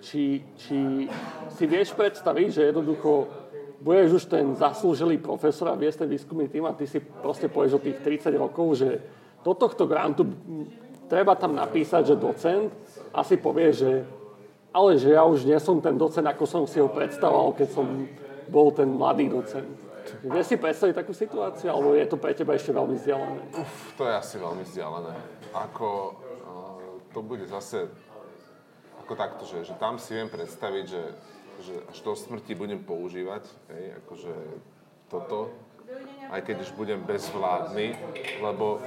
či, 0.01 0.41
či 0.57 1.09
si 1.53 1.65
vieš 1.69 1.93
predstaviť, 1.93 2.49
že 2.49 2.63
jednoducho 2.73 3.29
budeš 3.79 4.23
už 4.23 4.25
ten 4.27 4.47
zaslúžilý 4.59 5.23
profesor 5.23 5.71
a 5.71 5.79
viesť 5.79 6.05
ten 6.05 6.11
výskumný 6.11 6.51
tým 6.51 6.67
a 6.67 6.75
ty 6.75 6.87
si 6.87 6.99
proste 6.99 7.47
povieš 7.47 7.79
o 7.79 7.85
tých 7.85 7.99
30 8.03 8.35
rokov, 8.35 8.83
že 8.83 8.99
do 9.47 9.55
tohto 9.55 9.87
grantu 9.87 10.27
treba 11.07 11.39
tam 11.39 11.55
napísať, 11.55 12.15
že 12.15 12.21
docent 12.21 12.75
a 13.15 13.23
si 13.23 13.39
povie, 13.39 13.71
že 13.73 13.91
ale 14.69 15.01
že 15.01 15.17
ja 15.17 15.25
už 15.25 15.49
nie 15.49 15.57
som 15.59 15.81
ten 15.81 15.97
docent, 15.97 16.27
ako 16.29 16.45
som 16.45 16.63
si 16.69 16.79
ho 16.79 16.93
predstavoval, 16.93 17.57
keď 17.57 17.69
som 17.73 17.87
bol 18.53 18.69
ten 18.71 18.87
mladý 18.87 19.33
docent. 19.33 19.69
Vieš 20.25 20.55
si 20.55 20.57
predstaviť 20.57 20.95
takú 20.97 21.13
situáciu, 21.13 21.69
alebo 21.69 21.93
je 21.93 22.07
to 22.09 22.17
pre 22.17 22.33
teba 22.33 22.57
ešte 22.57 22.73
veľmi 22.73 22.97
vzdialené? 22.97 23.43
Uf, 23.61 23.93
to 23.97 24.09
je 24.09 24.15
asi 24.17 24.37
veľmi 24.41 24.65
vzdialené. 24.65 25.15
Ako, 25.53 25.89
uh, 26.49 26.81
to 27.13 27.21
bude 27.21 27.45
zase 27.45 27.89
ako 29.05 29.13
takto, 29.17 29.45
že, 29.45 29.69
že 29.69 29.75
tam 29.77 30.01
si 30.01 30.17
viem 30.17 30.29
predstaviť, 30.29 30.85
že, 30.85 31.03
že 31.59 31.75
až 31.91 31.99
do 32.01 32.13
smrti 32.15 32.55
budem 32.55 32.79
používať, 32.79 33.45
hej, 33.75 33.99
akože 34.05 34.35
toto, 35.11 35.51
aj 36.31 36.41
keď 36.45 36.57
už 36.63 36.71
budem 36.77 37.01
bezvládny, 37.03 37.97
lebo 38.43 38.79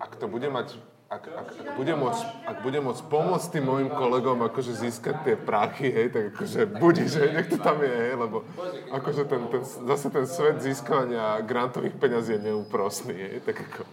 ak 0.00 0.16
to 0.18 0.26
bude 0.26 0.48
mať 0.50 0.74
ak, 1.04 1.28
ak, 1.30 1.48
ak, 1.52 1.70
budem 1.78 2.00
môcť, 2.00 2.22
ak 2.48 2.56
budem 2.64 2.82
môcť 2.82 3.02
pomôcť 3.06 3.46
tým 3.54 3.64
mojim 3.68 3.90
kolegom 3.92 4.40
akože 4.50 4.72
získať 4.72 5.16
tie 5.22 5.36
prachy, 5.38 5.92
hej, 5.92 6.10
tak 6.10 6.34
akože 6.34 6.60
budiš, 6.80 7.12
hej, 7.20 7.30
nech 7.38 7.48
to 7.52 7.58
tam 7.60 7.78
je, 7.84 7.92
hej, 7.92 8.14
lebo 8.18 8.42
akože 8.90 9.22
ten, 9.28 9.42
ten, 9.52 9.62
zase 9.62 10.08
ten 10.10 10.26
svet 10.26 10.58
získavania 10.64 11.38
grantových 11.44 11.94
peňazí 12.00 12.34
je 12.34 12.50
neúprostný, 12.50 13.14
hej, 13.14 13.36
tak 13.46 13.62
ako, 13.62 13.84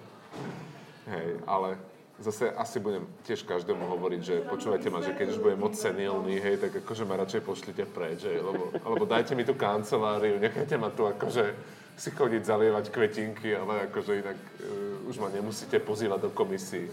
hej, 1.14 1.30
ale 1.46 1.78
zase 2.22 2.54
asi 2.54 2.78
budem 2.80 3.04
tiež 3.26 3.44
každému 3.44 3.82
hovoriť, 3.82 4.22
že 4.22 4.36
počúvajte 4.46 4.88
ma, 4.94 5.02
že 5.02 5.18
keď 5.18 5.34
už 5.34 5.40
budem 5.42 5.60
moc 5.60 5.74
senilný, 5.74 6.38
hej, 6.38 6.62
tak 6.62 6.86
akože 6.86 7.04
ma 7.06 7.18
radšej 7.18 7.42
pošlite 7.42 7.84
preč, 7.90 8.24
hej, 8.30 8.40
lebo, 8.40 8.70
alebo 8.86 9.04
dajte 9.10 9.34
mi 9.34 9.42
tú 9.42 9.58
kanceláriu, 9.58 10.38
nechajte 10.38 10.78
ma 10.78 10.94
tu 10.94 11.10
akože 11.10 11.54
si 11.98 12.10
chodiť 12.10 12.42
zalievať 12.46 12.86
kvetinky, 12.90 13.54
ale 13.54 13.92
akože 13.92 14.12
inak 14.22 14.38
uh, 14.38 15.10
už 15.10 15.22
ma 15.22 15.30
nemusíte 15.30 15.78
pozývať 15.82 16.26
do 16.26 16.30
komisí. 16.34 16.90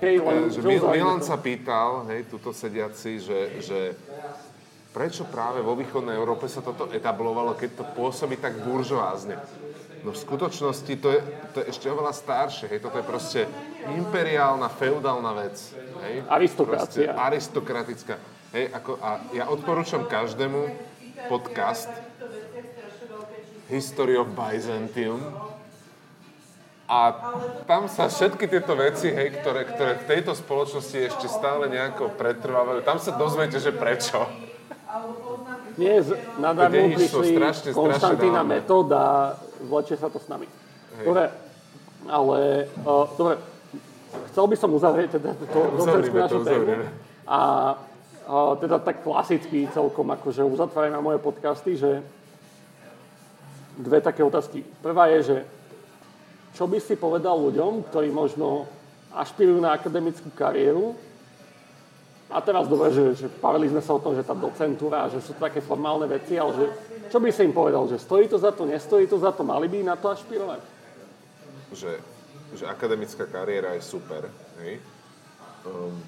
Hej, 0.00 0.20
len 0.20 0.48
Že 0.52 0.60
čo 0.60 0.68
Mil- 0.68 0.84
za- 0.84 0.92
Milan 0.92 1.20
sa 1.24 1.36
pýtal, 1.36 2.04
hej, 2.12 2.28
tuto 2.28 2.52
sediaci, 2.52 3.20
že, 3.20 3.40
že 3.62 3.78
prečo 4.94 5.26
práve 5.26 5.58
vo 5.60 5.74
východnej 5.74 6.14
Európe 6.14 6.46
sa 6.46 6.62
toto 6.62 6.86
etablovalo, 6.94 7.58
keď 7.58 7.82
to 7.82 7.84
pôsobí 7.98 8.38
tak 8.38 8.62
buržoázne. 8.62 9.38
No 10.04 10.12
v 10.12 10.20
skutočnosti 10.20 10.94
to 11.00 11.08
je, 11.16 11.20
to 11.56 11.56
je 11.64 11.66
ešte 11.72 11.88
oveľa 11.88 12.12
staršie, 12.12 12.68
hej, 12.68 12.84
toto 12.84 13.00
je 13.00 13.08
proste 13.08 13.40
imperiálna, 13.88 14.68
feudálna 14.68 15.32
vec. 15.32 15.56
Hej? 16.04 16.28
Aristokracia. 16.28 16.84
Proste 16.84 17.02
aristokratická. 17.08 18.14
Hej, 18.52 18.64
ako, 18.76 19.00
a 19.00 19.10
ja 19.32 19.48
odporúčam 19.48 20.04
každému 20.04 20.60
podcast 21.32 21.88
History 23.72 24.20
of 24.20 24.28
Byzantium. 24.36 25.24
A 26.84 27.00
tam 27.64 27.88
sa 27.88 28.12
všetky 28.12 28.44
tieto 28.44 28.76
veci, 28.76 29.08
hej, 29.08 29.40
ktoré, 29.40 29.64
ktoré 29.64 30.04
v 30.04 30.04
tejto 30.04 30.36
spoločnosti 30.36 31.16
ešte 31.16 31.32
stále 31.32 31.72
nejako 31.72 32.12
pretrvávajú, 32.12 32.84
tam 32.84 33.00
sa 33.00 33.16
dozviete, 33.16 33.56
že 33.56 33.72
prečo. 33.72 34.20
Z 35.74 36.38
nadarmo 36.38 36.92
prišli 36.92 37.34
strašne, 37.34 37.70
strašne 37.72 37.72
Konštantína 37.72 38.44
dávne. 38.44 38.52
metód 38.62 38.88
a 38.94 39.34
vlečie 39.64 39.96
sa 39.96 40.12
to 40.12 40.20
s 40.20 40.28
nami. 40.28 40.46
Dobre, 41.02 41.26
ale 42.06 42.68
uh, 42.86 43.08
dobre, 43.18 43.34
chcel 44.30 44.44
by 44.46 44.56
som 44.56 44.70
uzavrieť 44.70 45.18
teda 45.18 45.34
to 45.34 45.60
docenskú 45.74 46.14
Uzavrieme 46.14 46.14
to, 46.14 46.22
našu 46.22 46.40
tému. 46.46 46.66
A 47.26 47.40
uh, 48.28 48.52
teda 48.60 48.76
tak 48.78 49.02
klasicky 49.02 49.66
celkom, 49.74 50.06
akože 50.14 50.46
uzatváram 50.46 51.02
moje 51.02 51.18
podcasty, 51.18 51.74
že 51.74 52.04
dve 53.74 53.98
také 53.98 54.22
otázky. 54.22 54.62
Prvá 54.84 55.10
je, 55.18 55.20
že 55.34 55.36
čo 56.54 56.70
by 56.70 56.78
si 56.78 56.94
povedal 56.94 57.34
ľuďom, 57.34 57.90
ktorí 57.90 58.14
možno 58.14 58.70
ašpirujú 59.10 59.58
na 59.58 59.74
akademickú 59.74 60.30
kariéru, 60.30 60.94
a 62.34 62.38
teraz 62.42 62.66
dobre, 62.66 62.90
že, 62.90 63.14
že 63.14 63.26
bavili 63.30 63.70
sme 63.70 63.78
sa 63.78 63.94
o 63.94 64.02
tom, 64.02 64.18
že 64.18 64.26
tá 64.26 64.34
docentúra, 64.34 65.06
že 65.06 65.22
sú 65.22 65.38
to 65.38 65.46
také 65.46 65.62
formálne 65.62 66.10
veci, 66.10 66.34
ale 66.34 66.50
že, 66.58 66.66
čo 67.06 67.22
by 67.22 67.30
si 67.30 67.46
im 67.46 67.54
povedal, 67.54 67.86
že 67.86 68.02
stojí 68.02 68.26
to 68.26 68.42
za 68.42 68.50
to, 68.50 68.66
nestojí 68.66 69.06
to 69.06 69.22
za 69.22 69.30
to, 69.30 69.46
mali 69.46 69.70
by 69.70 69.86
na 69.86 69.94
to 69.94 70.10
ašpirovať? 70.10 70.74
že, 71.74 71.98
že 72.54 72.64
akademická 72.64 73.26
kariéra 73.26 73.74
je 73.74 73.82
super. 73.82 74.30
Hej? 74.62 74.78
Um, 75.66 75.98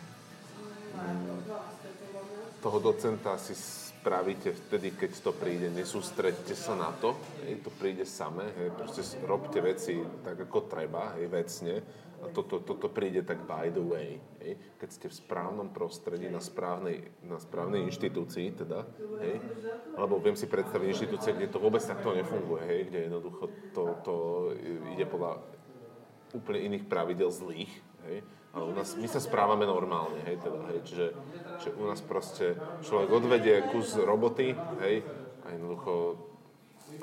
toho 2.62 2.78
docenta 2.80 3.36
si 3.36 3.52
spravíte 3.52 4.54
vtedy, 4.54 4.94
keď 4.94 5.10
to 5.20 5.30
príde. 5.34 5.68
Nesústreďte 5.74 6.54
sa 6.54 6.78
na 6.78 6.94
to, 7.02 7.18
hej? 7.44 7.60
to 7.60 7.70
príde 7.74 8.06
samé. 8.06 8.46
Hej? 8.56 8.68
Proste 8.78 9.02
robte 9.26 9.58
veci 9.60 9.98
tak, 10.22 10.46
ako 10.46 10.70
treba, 10.70 11.18
hej? 11.18 11.26
vecne. 11.26 11.74
A 12.24 12.32
toto, 12.32 12.62
toto 12.64 12.88
príde 12.88 13.20
tak 13.20 13.44
by 13.44 13.68
the 13.68 13.84
way. 13.84 14.20
Hej? 14.40 14.56
Keď 14.80 14.88
ste 14.88 15.06
v 15.12 15.18
správnom 15.20 15.68
prostredí, 15.72 16.30
na 16.32 16.40
správnej, 16.40 17.12
na 17.20 17.36
správnej 17.36 17.84
inštitúcii, 17.88 18.56
teda, 18.56 18.88
hej? 19.20 19.36
lebo 19.96 20.16
viem 20.20 20.38
si 20.38 20.48
predstaviť 20.48 20.86
inštitúcie, 20.88 21.36
kde 21.36 21.52
to 21.52 21.60
vôbec 21.60 21.84
takto 21.84 22.16
nefunguje, 22.16 22.62
hej? 22.64 22.80
kde 22.88 22.98
jednoducho 23.10 23.44
to, 23.76 23.84
to 24.00 24.14
ide 24.96 25.04
podľa 25.04 25.44
úplne 26.34 26.60
iných 26.72 26.84
pravidel 26.88 27.32
zlých, 27.32 27.72
hej. 28.08 28.24
Ale 28.56 28.72
u 28.72 28.74
nás, 28.76 28.96
my 28.96 29.04
sa 29.04 29.20
správame 29.20 29.68
normálne, 29.68 30.16
hej, 30.24 30.40
teda, 30.40 30.60
hej. 30.72 30.80
Čiže, 30.88 31.06
čiže 31.60 31.70
u 31.76 31.84
nás 31.84 32.00
proste 32.00 32.56
človek 32.84 33.08
odvedie 33.12 33.56
kus 33.68 33.92
roboty, 34.00 34.56
hej, 34.80 35.04
a 35.44 35.46
jednoducho 35.52 35.92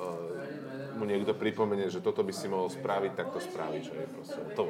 uh, 0.02 0.98
mu 0.98 1.06
niekto 1.06 1.38
pripomenie, 1.38 1.94
že 1.94 2.02
toto 2.02 2.26
by 2.26 2.34
si 2.34 2.50
mohol 2.50 2.74
spraviť, 2.74 3.12
tak 3.14 3.28
to 3.32 3.40
spravíš, 3.40 3.94
proste, 4.18 4.42
to. 4.58 4.66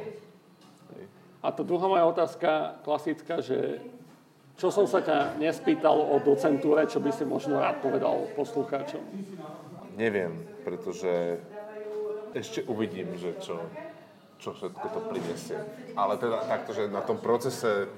A 1.43 1.51
to 1.51 1.67
druhá 1.67 1.91
moja 1.91 2.07
otázka, 2.07 2.79
klasická, 2.88 3.43
že 3.43 3.84
čo 4.55 4.71
som 4.71 4.88
sa 4.88 5.03
ťa 5.03 5.36
nespýtal 5.43 5.99
o 5.99 6.15
docentúre, 6.23 6.88
čo 6.88 7.03
by 7.03 7.11
si 7.11 7.27
možno 7.27 7.59
rád 7.59 7.84
povedal 7.84 8.31
poslucháčom? 8.38 9.03
Neviem, 9.99 10.39
pretože 10.63 11.43
ešte 12.31 12.63
uvidím, 12.71 13.11
že 13.19 13.36
čo, 13.43 13.59
čo 14.39 14.55
všetko 14.55 14.86
to 14.88 14.99
prinesie. 15.11 15.59
Ale 15.99 16.15
teda 16.15 16.47
takto, 16.47 16.71
že 16.71 16.88
na 16.88 17.03
tom 17.03 17.19
procese 17.19 17.91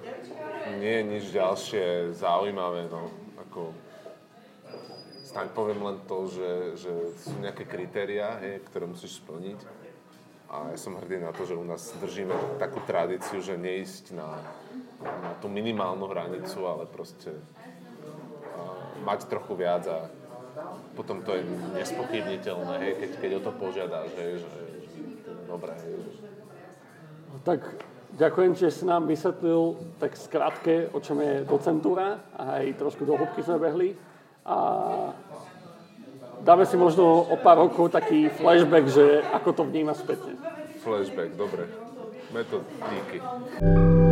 nie 0.81 1.03
je 1.03 1.03
nič 1.05 1.25
ďalšie 1.29 2.17
zaujímavé, 2.17 2.89
no, 2.89 3.13
ako 3.45 3.69
snáď 5.21 5.53
poviem 5.53 5.85
len 5.85 5.97
to, 6.09 6.25
že, 6.33 6.51
že 6.81 6.93
sú 7.21 7.37
nejaké 7.43 7.67
kritériá, 7.69 8.41
hej, 8.41 8.65
ktoré 8.71 8.89
musíš 8.89 9.21
splniť. 9.21 9.84
A 10.49 10.71
ja 10.71 10.77
som 10.77 10.95
hrdý 10.95 11.17
na 11.19 11.33
to, 11.33 11.43
že 11.43 11.57
u 11.57 11.65
nás 11.65 11.93
držíme 11.97 12.61
takú 12.61 12.77
tradíciu, 12.85 13.41
že 13.41 13.57
neísť 13.57 14.13
na, 14.13 14.37
na 15.01 15.31
tú 15.41 15.49
minimálnu 15.49 16.05
hranicu, 16.05 16.69
ale 16.69 16.85
proste 16.85 17.33
a, 17.33 17.41
mať 19.01 19.25
trochu 19.25 19.53
viac 19.57 19.83
a 19.89 20.07
potom 20.95 21.19
to 21.25 21.35
je 21.35 21.43
nespochybniteľné, 21.75 22.73
hej, 22.79 22.93
keď, 22.95 23.11
keď 23.19 23.31
o 23.35 23.41
to 23.43 23.51
požiadaš, 23.59 24.09
hej, 24.15 24.31
že, 24.39 24.53
že 25.25 25.31
dobre, 25.49 25.75
hej, 25.75 25.95
Tak 27.43 27.59
ďakujem, 28.15 28.51
že 28.55 28.71
si 28.71 28.83
nám 28.87 29.09
vysvetlil 29.09 29.75
tak 29.99 30.15
skrátke, 30.15 30.87
o 30.95 31.03
čom 31.03 31.19
je 31.19 31.43
docentúra 31.43 32.23
a 32.37 32.63
aj 32.63 32.79
trošku 32.79 33.03
do 33.03 33.19
hĺbky 33.19 33.43
sme 33.43 33.59
behli. 33.59 33.89
A 34.45 34.57
dáme 36.45 36.69
si 36.69 36.77
možno 36.77 37.25
o 37.25 37.35
pár 37.41 37.57
rokov 37.65 37.89
taký 37.89 38.29
flashback, 38.29 38.85
že 38.85 39.25
ako 39.33 39.49
to 39.51 39.61
vníma 39.65 39.97
spätne. 39.97 40.37
flashback, 40.85 41.33
dobre. 41.33 41.65
Metod, 42.29 42.61
díky. 42.93 44.04